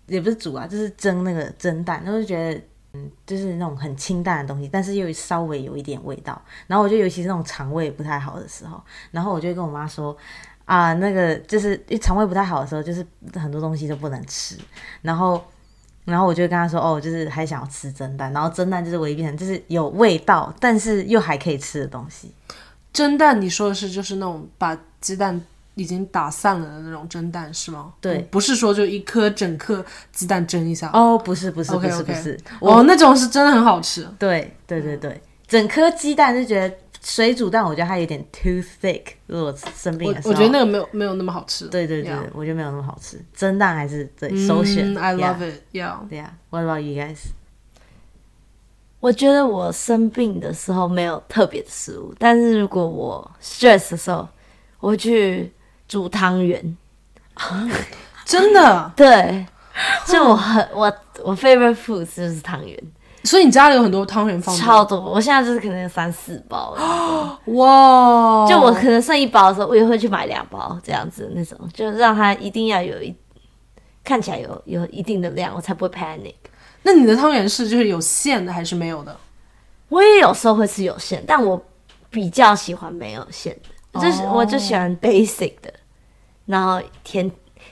[0.07, 2.61] 也不是煮啊，就是蒸那个蒸蛋，然后就觉得，
[2.95, 6.43] 嗯，就是那种很清淡的东西，但是又稍微有一点味道。
[6.67, 8.83] 然后我就尤其是那种肠胃不太好的时候，
[9.13, 10.17] 然后我就跟我妈说，
[10.67, 13.05] 啊，那个就是肠胃不太好的时候，就是
[13.35, 14.57] 很多东西都不能吃，
[15.01, 15.43] 然后。
[16.07, 22.33] 然后我就跟他说：“哦，就是还想要吃蒸蛋，然后蒸蛋就是唯一变成就是有味道，但是又还可以吃的东西。
[22.93, 25.45] 蒸蛋，你说的是就是那种把鸡蛋
[25.75, 27.93] 已经打散了的那种蒸蛋是吗？
[28.01, 30.89] 对，不是说就一颗整颗鸡蛋蒸一下。
[30.93, 34.09] 哦，不是，不是，不是，不是，哦，那种是真的很好吃。
[34.17, 36.73] 对，对，对，对，整颗鸡蛋就觉得。”
[37.07, 41.69] 水煮蛋我觉得它有点 too thick，如果生病的时候，我觉得那个没有没有那么好吃。
[41.69, 43.25] 对对对，我觉得没有那么好吃。
[43.33, 44.93] 蒸蛋还是对首选。
[44.99, 45.63] I love it.
[45.71, 45.99] Yeah.
[46.11, 46.31] Yeah.
[46.51, 47.19] What about you guys?
[48.99, 54.29] 我觉得我生病的时候没有特别的食物，但是如果我 stress 的时候，
[54.81, 55.53] 我会去
[55.87, 56.77] 煮汤圆。
[58.27, 59.47] 真的，对，
[60.09, 60.93] 就我很我
[61.23, 62.77] 我 favorite food 就是汤圆，
[63.27, 64.99] 所以你家里有很多汤圆放超多。
[65.01, 66.71] 我现在就是可能有三四包，
[67.47, 68.47] 哇！
[68.49, 73.15] 就我可能剩一包的时候，我也会去买两包这样子那种，就让它一定要有一
[74.05, 76.35] 看起来有有一定的量，我才不会 panic。
[76.85, 79.17] 那你的汤圆是就是有馅的还是没有的？
[79.89, 81.61] 我也有时候会吃有馅，但我
[82.11, 83.57] 比较喜欢没有馅
[83.93, 85.73] 的，就是哦我就喜欢 basic 的，
[86.47, 87.31] 然后甜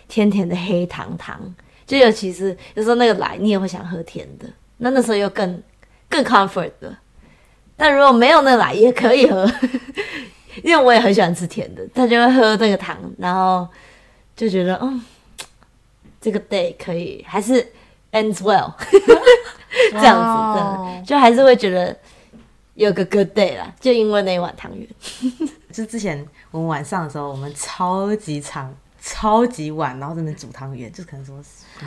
[0.08, 1.40] 甜甜的黑糖糖，
[1.86, 4.48] 就尤其是有时候那个来你也会想喝甜的，
[4.84, 5.62] 那那时候又更
[6.10, 6.94] 更 comfort 的。
[7.74, 9.50] 但如果没有那个来也可以喝，
[10.62, 13.66] 因为我也很喜欢吃甜的，他就会喝那个糖，然后
[14.36, 15.02] 就觉得嗯，
[16.20, 17.54] 这个 day 可以还是
[18.12, 18.72] ends well
[19.90, 21.96] 这样子的，就还是会觉得
[22.74, 24.86] 有个 good day 啦，就因为那一碗汤圆。
[25.72, 28.72] 就之前我们晚上的时候，我们超级长、
[29.06, 31.38] 超级晚，然后在那煮汤圆，就可能什么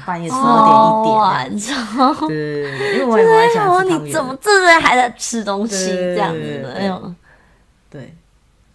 [0.05, 1.18] 半夜十二点、一点。
[1.18, 4.39] 晚上，对对对对，因为我也很爱喜欢哦，吃汤你怎么圆。
[4.39, 7.15] 这人还在吃东西这样子的那种？
[7.89, 8.15] 对，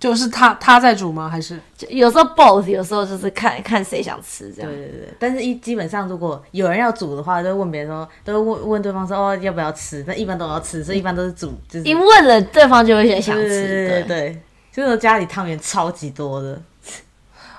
[0.01, 1.29] 就是他他在煮吗？
[1.29, 4.69] 还是就有时候 both，有时候就是看看谁想吃这样。
[4.69, 13.89] 对对对，但是一基本上如果有人要煮的话，都会问别人说，都会问问对方说哦要不要吃，那一般都要吃，所以一般都是煮，就是一问了，对方就会先想对吃。
[13.89, 16.61] 对对对，就是家里汤圆超级多的，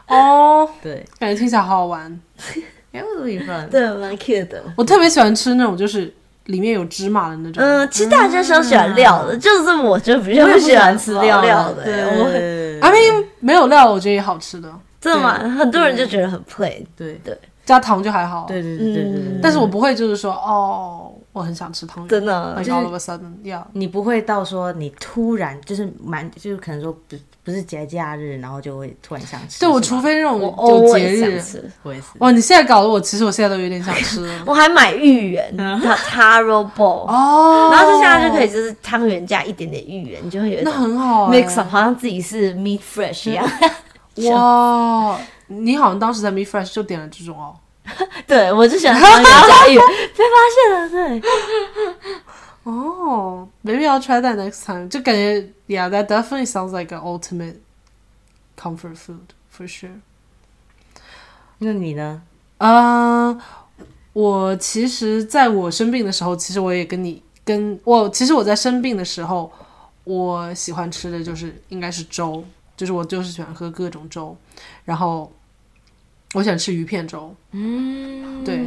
[0.07, 2.19] 哦，对，感觉听起来好好玩。
[2.91, 3.69] 哎，为什么一份？
[3.69, 4.63] 对，蛮 cute 的。
[4.75, 6.13] 我特别喜欢吃那种就是
[6.45, 7.63] 里面有芝麻的那种。
[7.63, 12.03] 嗯，其实大家都喜欢料的，就是我就比较不喜喜欢欢吃料料的，对。
[12.19, 15.39] 我对对对 I mean 没有料，我觉得也好吃的，真的吗？
[15.57, 16.85] 很多人就觉得很 plain。
[16.95, 17.35] 对对
[17.65, 18.45] 加糖就还好。
[18.47, 23.63] 对对对对对对，但是我不会就是说哦，我很想吃汤圆，真的 of a sudden，yeah。
[23.71, 26.95] 你不会到说你突然就是蛮就是可能说
[27.43, 29.59] 不不是节假日，然后就会突然想吃。
[29.59, 31.71] 对我除非那种我有 always 节日，想吃。
[31.83, 34.27] 我也是，哇，你现在搞得我其实我现在都有点想吃。
[34.47, 43.45] 我还买芋圆，它 taro ball，哦，然后就现在就可以就是汤圆加一点点芋圆，你就会有那很好欸 mix up，好像自己是 meat fresh 一样。
[44.31, 47.55] 哇，你好像当时在 meat Fresh 就点了这种哦。
[48.25, 49.83] 对，我就喜欢汤圆加芋圆，
[50.15, 51.21] 被发现了，对。
[52.63, 54.87] 哦，maybe I'll try that next time。
[54.87, 57.57] 就感觉，yeah, that definitely sounds like an ultimate
[58.57, 59.99] comfort food for sure。
[61.59, 62.21] 那你呢？
[62.59, 63.39] 嗯、
[64.13, 69.51] 我其实在我生病的时候，其实我也跟你跟我，其实我在生病的时候，
[70.05, 72.43] 我喜欢吃的就是应该是粥，
[72.77, 74.35] 就是我就是喜欢喝各种粥，
[74.85, 75.29] 然后
[76.33, 78.61] 我喜欢吃鱼片粥，嗯，对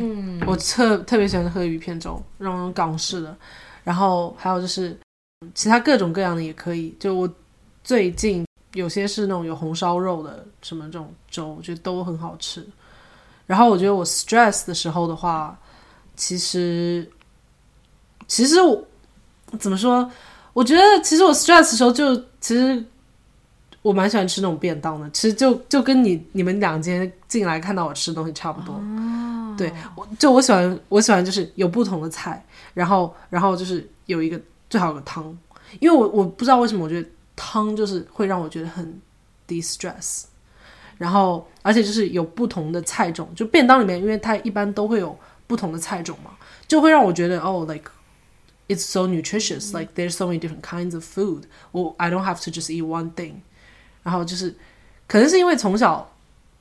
[0.46, 3.36] 我特特别喜欢喝鱼片粥，那种港式的，
[3.86, 4.98] 然后还有就是
[5.54, 6.92] 其他各种各样的也可以。
[6.98, 7.32] 就我
[7.84, 12.66] 最近有些是那种有红烧肉的什么这种粥，我觉得都很好吃。
[13.46, 15.56] 然后我觉得我 stress 的时候的话，
[16.16, 17.08] 其实
[18.26, 18.84] 其实我
[19.56, 20.10] 怎么说？
[20.52, 22.84] 我觉得其实我 stress 的时候就其实
[23.82, 28.74] 我蛮喜欢吃那种便当的，其实就就跟你你们两间进来看到我吃的东西差不多。
[29.56, 32.44] 对，我就我喜欢我喜欢就是有不同的菜，
[32.74, 35.36] 然后然后就是有一个最好有个汤，
[35.80, 39.00] 因为我我不知道为什么我觉得汤就是会让我觉得很
[39.48, 40.24] distress，
[40.98, 46.30] 然后而且就是有不同的菜种，就便当里面，因为它一般都会有不同的菜种嘛，
[46.66, 47.90] 就会让我觉得哦，like
[48.68, 51.42] it's so nutritious, like there's so many different kinds of food.
[51.72, 53.34] 我 I don't have to just eat one thing.
[54.02, 54.54] 然后就是
[55.06, 56.15] 可能是因为从小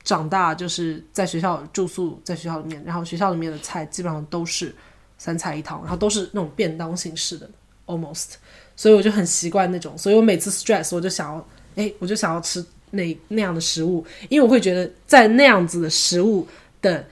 [0.06, 4.72] 长大就是在学校住宿，在学校里面，然后学校里面的菜基本上都是
[5.18, 7.50] 三菜一汤，然后都是那种便当形式的
[7.86, 8.34] almost，
[8.76, 16.46] 所以我就很习惯那种，所以我每次 stress 我就想要，哎，我就想要吃那那样的食物，因为我会觉得在那样子的食物
[16.80, 17.04] 的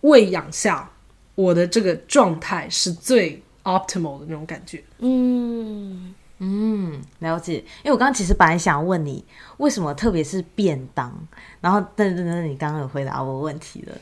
[0.00, 0.90] 喂养下，
[1.34, 4.82] 我的这个状态是最 optimal 的那种感觉。
[5.00, 6.14] 嗯，
[6.44, 7.58] 嗯，了解。
[7.58, 9.24] 因为我刚刚其实本来想问你，
[9.58, 11.16] 为什么特别是便当，
[11.60, 13.96] 然后但但但你刚刚有回答我问题了。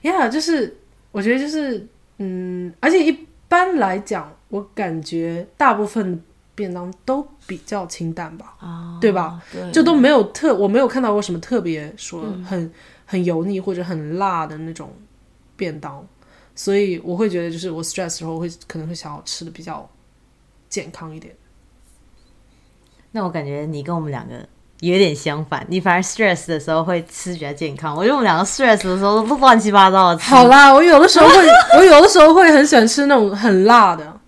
[0.00, 0.76] Yeah，就是
[1.10, 1.84] 我觉得就是
[2.18, 6.22] 嗯，而且一般来讲，我感觉大部分
[6.54, 9.42] 便当都比较清淡吧，哦对吧？
[9.52, 12.72] 对，就都没有特，我没有看到过什么特别说很、
[13.04, 14.92] 很油腻或者很辣的那种
[15.56, 16.06] 便当，
[16.54, 19.90] 所以我会觉得就是我 stress 的时候会可能会想要吃的比较
[20.68, 21.34] 健康一点。
[23.16, 24.34] 那我感觉你跟我们两个
[24.80, 30.24] 有点相反，你反而 stress 的时候会吃比较健康，我觉得我们两个 stress 的时候都乱七八糟的吃。
[30.24, 31.34] 好啦，我有的时候会，
[31.78, 34.20] 我有的时候会很喜欢吃那种很辣的，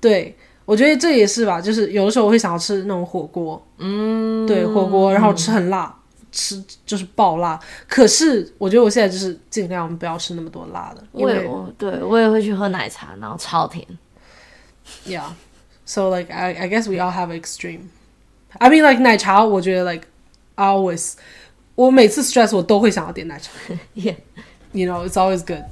[0.00, 5.94] 对，我觉得这也是吧，就是有的时候我会想要吃那种火锅，嗯，对，火锅，然后吃很辣，
[6.32, 7.60] 吃就是爆辣。
[7.86, 13.86] 可是我觉得我现在就是尽量不要吃那么多辣的，因我也为我对我也会去喝奶茶，然后超甜。
[15.06, 15.24] Yeah.
[15.84, 17.90] So like I I guess we all have extreme.
[18.59, 20.07] I mean like 奶茶，我觉得 like
[20.55, 21.13] I always
[21.75, 23.51] 我每次 stress 我都会想要点奶茶。
[23.95, 24.15] Yeah.
[24.73, 25.63] You know, it's always good.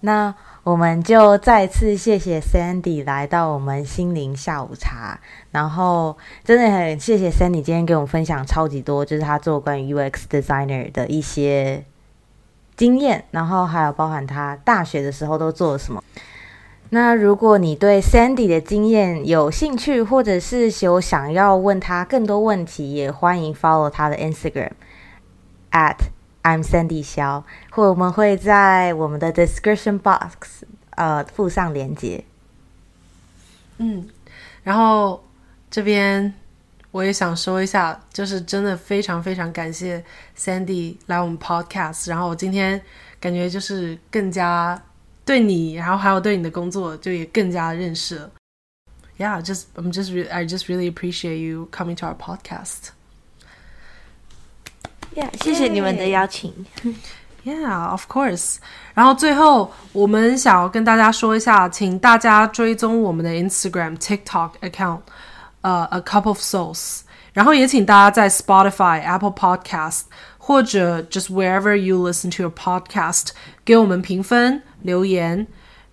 [0.00, 0.32] 那
[0.63, 11.83] 我们就再次谢谢 Sandy 来到我们心灵下午茶，然后真的很谢谢 Sandy 今天给我们分享超级多，就是他做关于 UX designer 的一些
[12.75, 16.03] 经验，然后还有包含他大学的时候都做了什么。
[16.91, 24.69] 那如果你对 Sandy 的经验有兴趣，或者是有想要问他更多问题，也欢迎 follow 他的 Instagram
[25.71, 25.95] at
[26.43, 32.23] I'm Sandy 肖，或我们会在我们的 description box 呃附上连接。
[33.77, 34.07] 嗯，
[34.63, 35.23] 然后
[35.69, 36.33] 这边
[36.91, 40.03] 我也想说一下，就是真的非常非常感谢
[40.37, 42.81] Sandy 来我们 podcast，然后我今天
[43.19, 44.81] 感觉就是更加
[45.23, 48.31] 对你，然后还有对你的工作就也更加认识了。
[49.17, 52.89] Yeah, just I'm just re- I just really appreciate you coming to our podcast.
[55.15, 56.53] Yeah，谢谢你们的邀请。
[57.43, 58.57] Yeah, of course.
[58.93, 64.99] 然后最后，我们想要跟大家说一下，请大家追踪我们的 Instagram、TikTok account，
[65.61, 67.01] 呃、a cup of souls。
[67.33, 70.03] 然后也请大家在 Spotify、Apple Podcast
[70.37, 73.29] 或者 just wherever you listen to your podcast
[73.65, 75.47] 给我们评分、留言。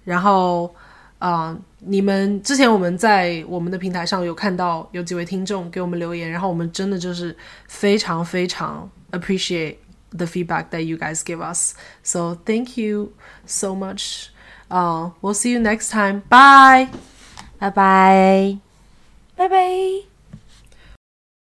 [0.04, 0.74] 然后，
[1.18, 7.36] 呃，你们之前我们在我们的平台上有看到有几位听众给我们留言，然后我们真的就是
[7.68, 9.80] 非常非常 appreciate
[10.10, 11.74] the feedback that you guys give us.
[12.02, 14.30] So thank you so much.
[14.70, 16.22] Uh, we'll see you next time.
[16.28, 16.88] Bye.
[17.60, 18.58] Bye bye.
[19.36, 20.07] Bye bye.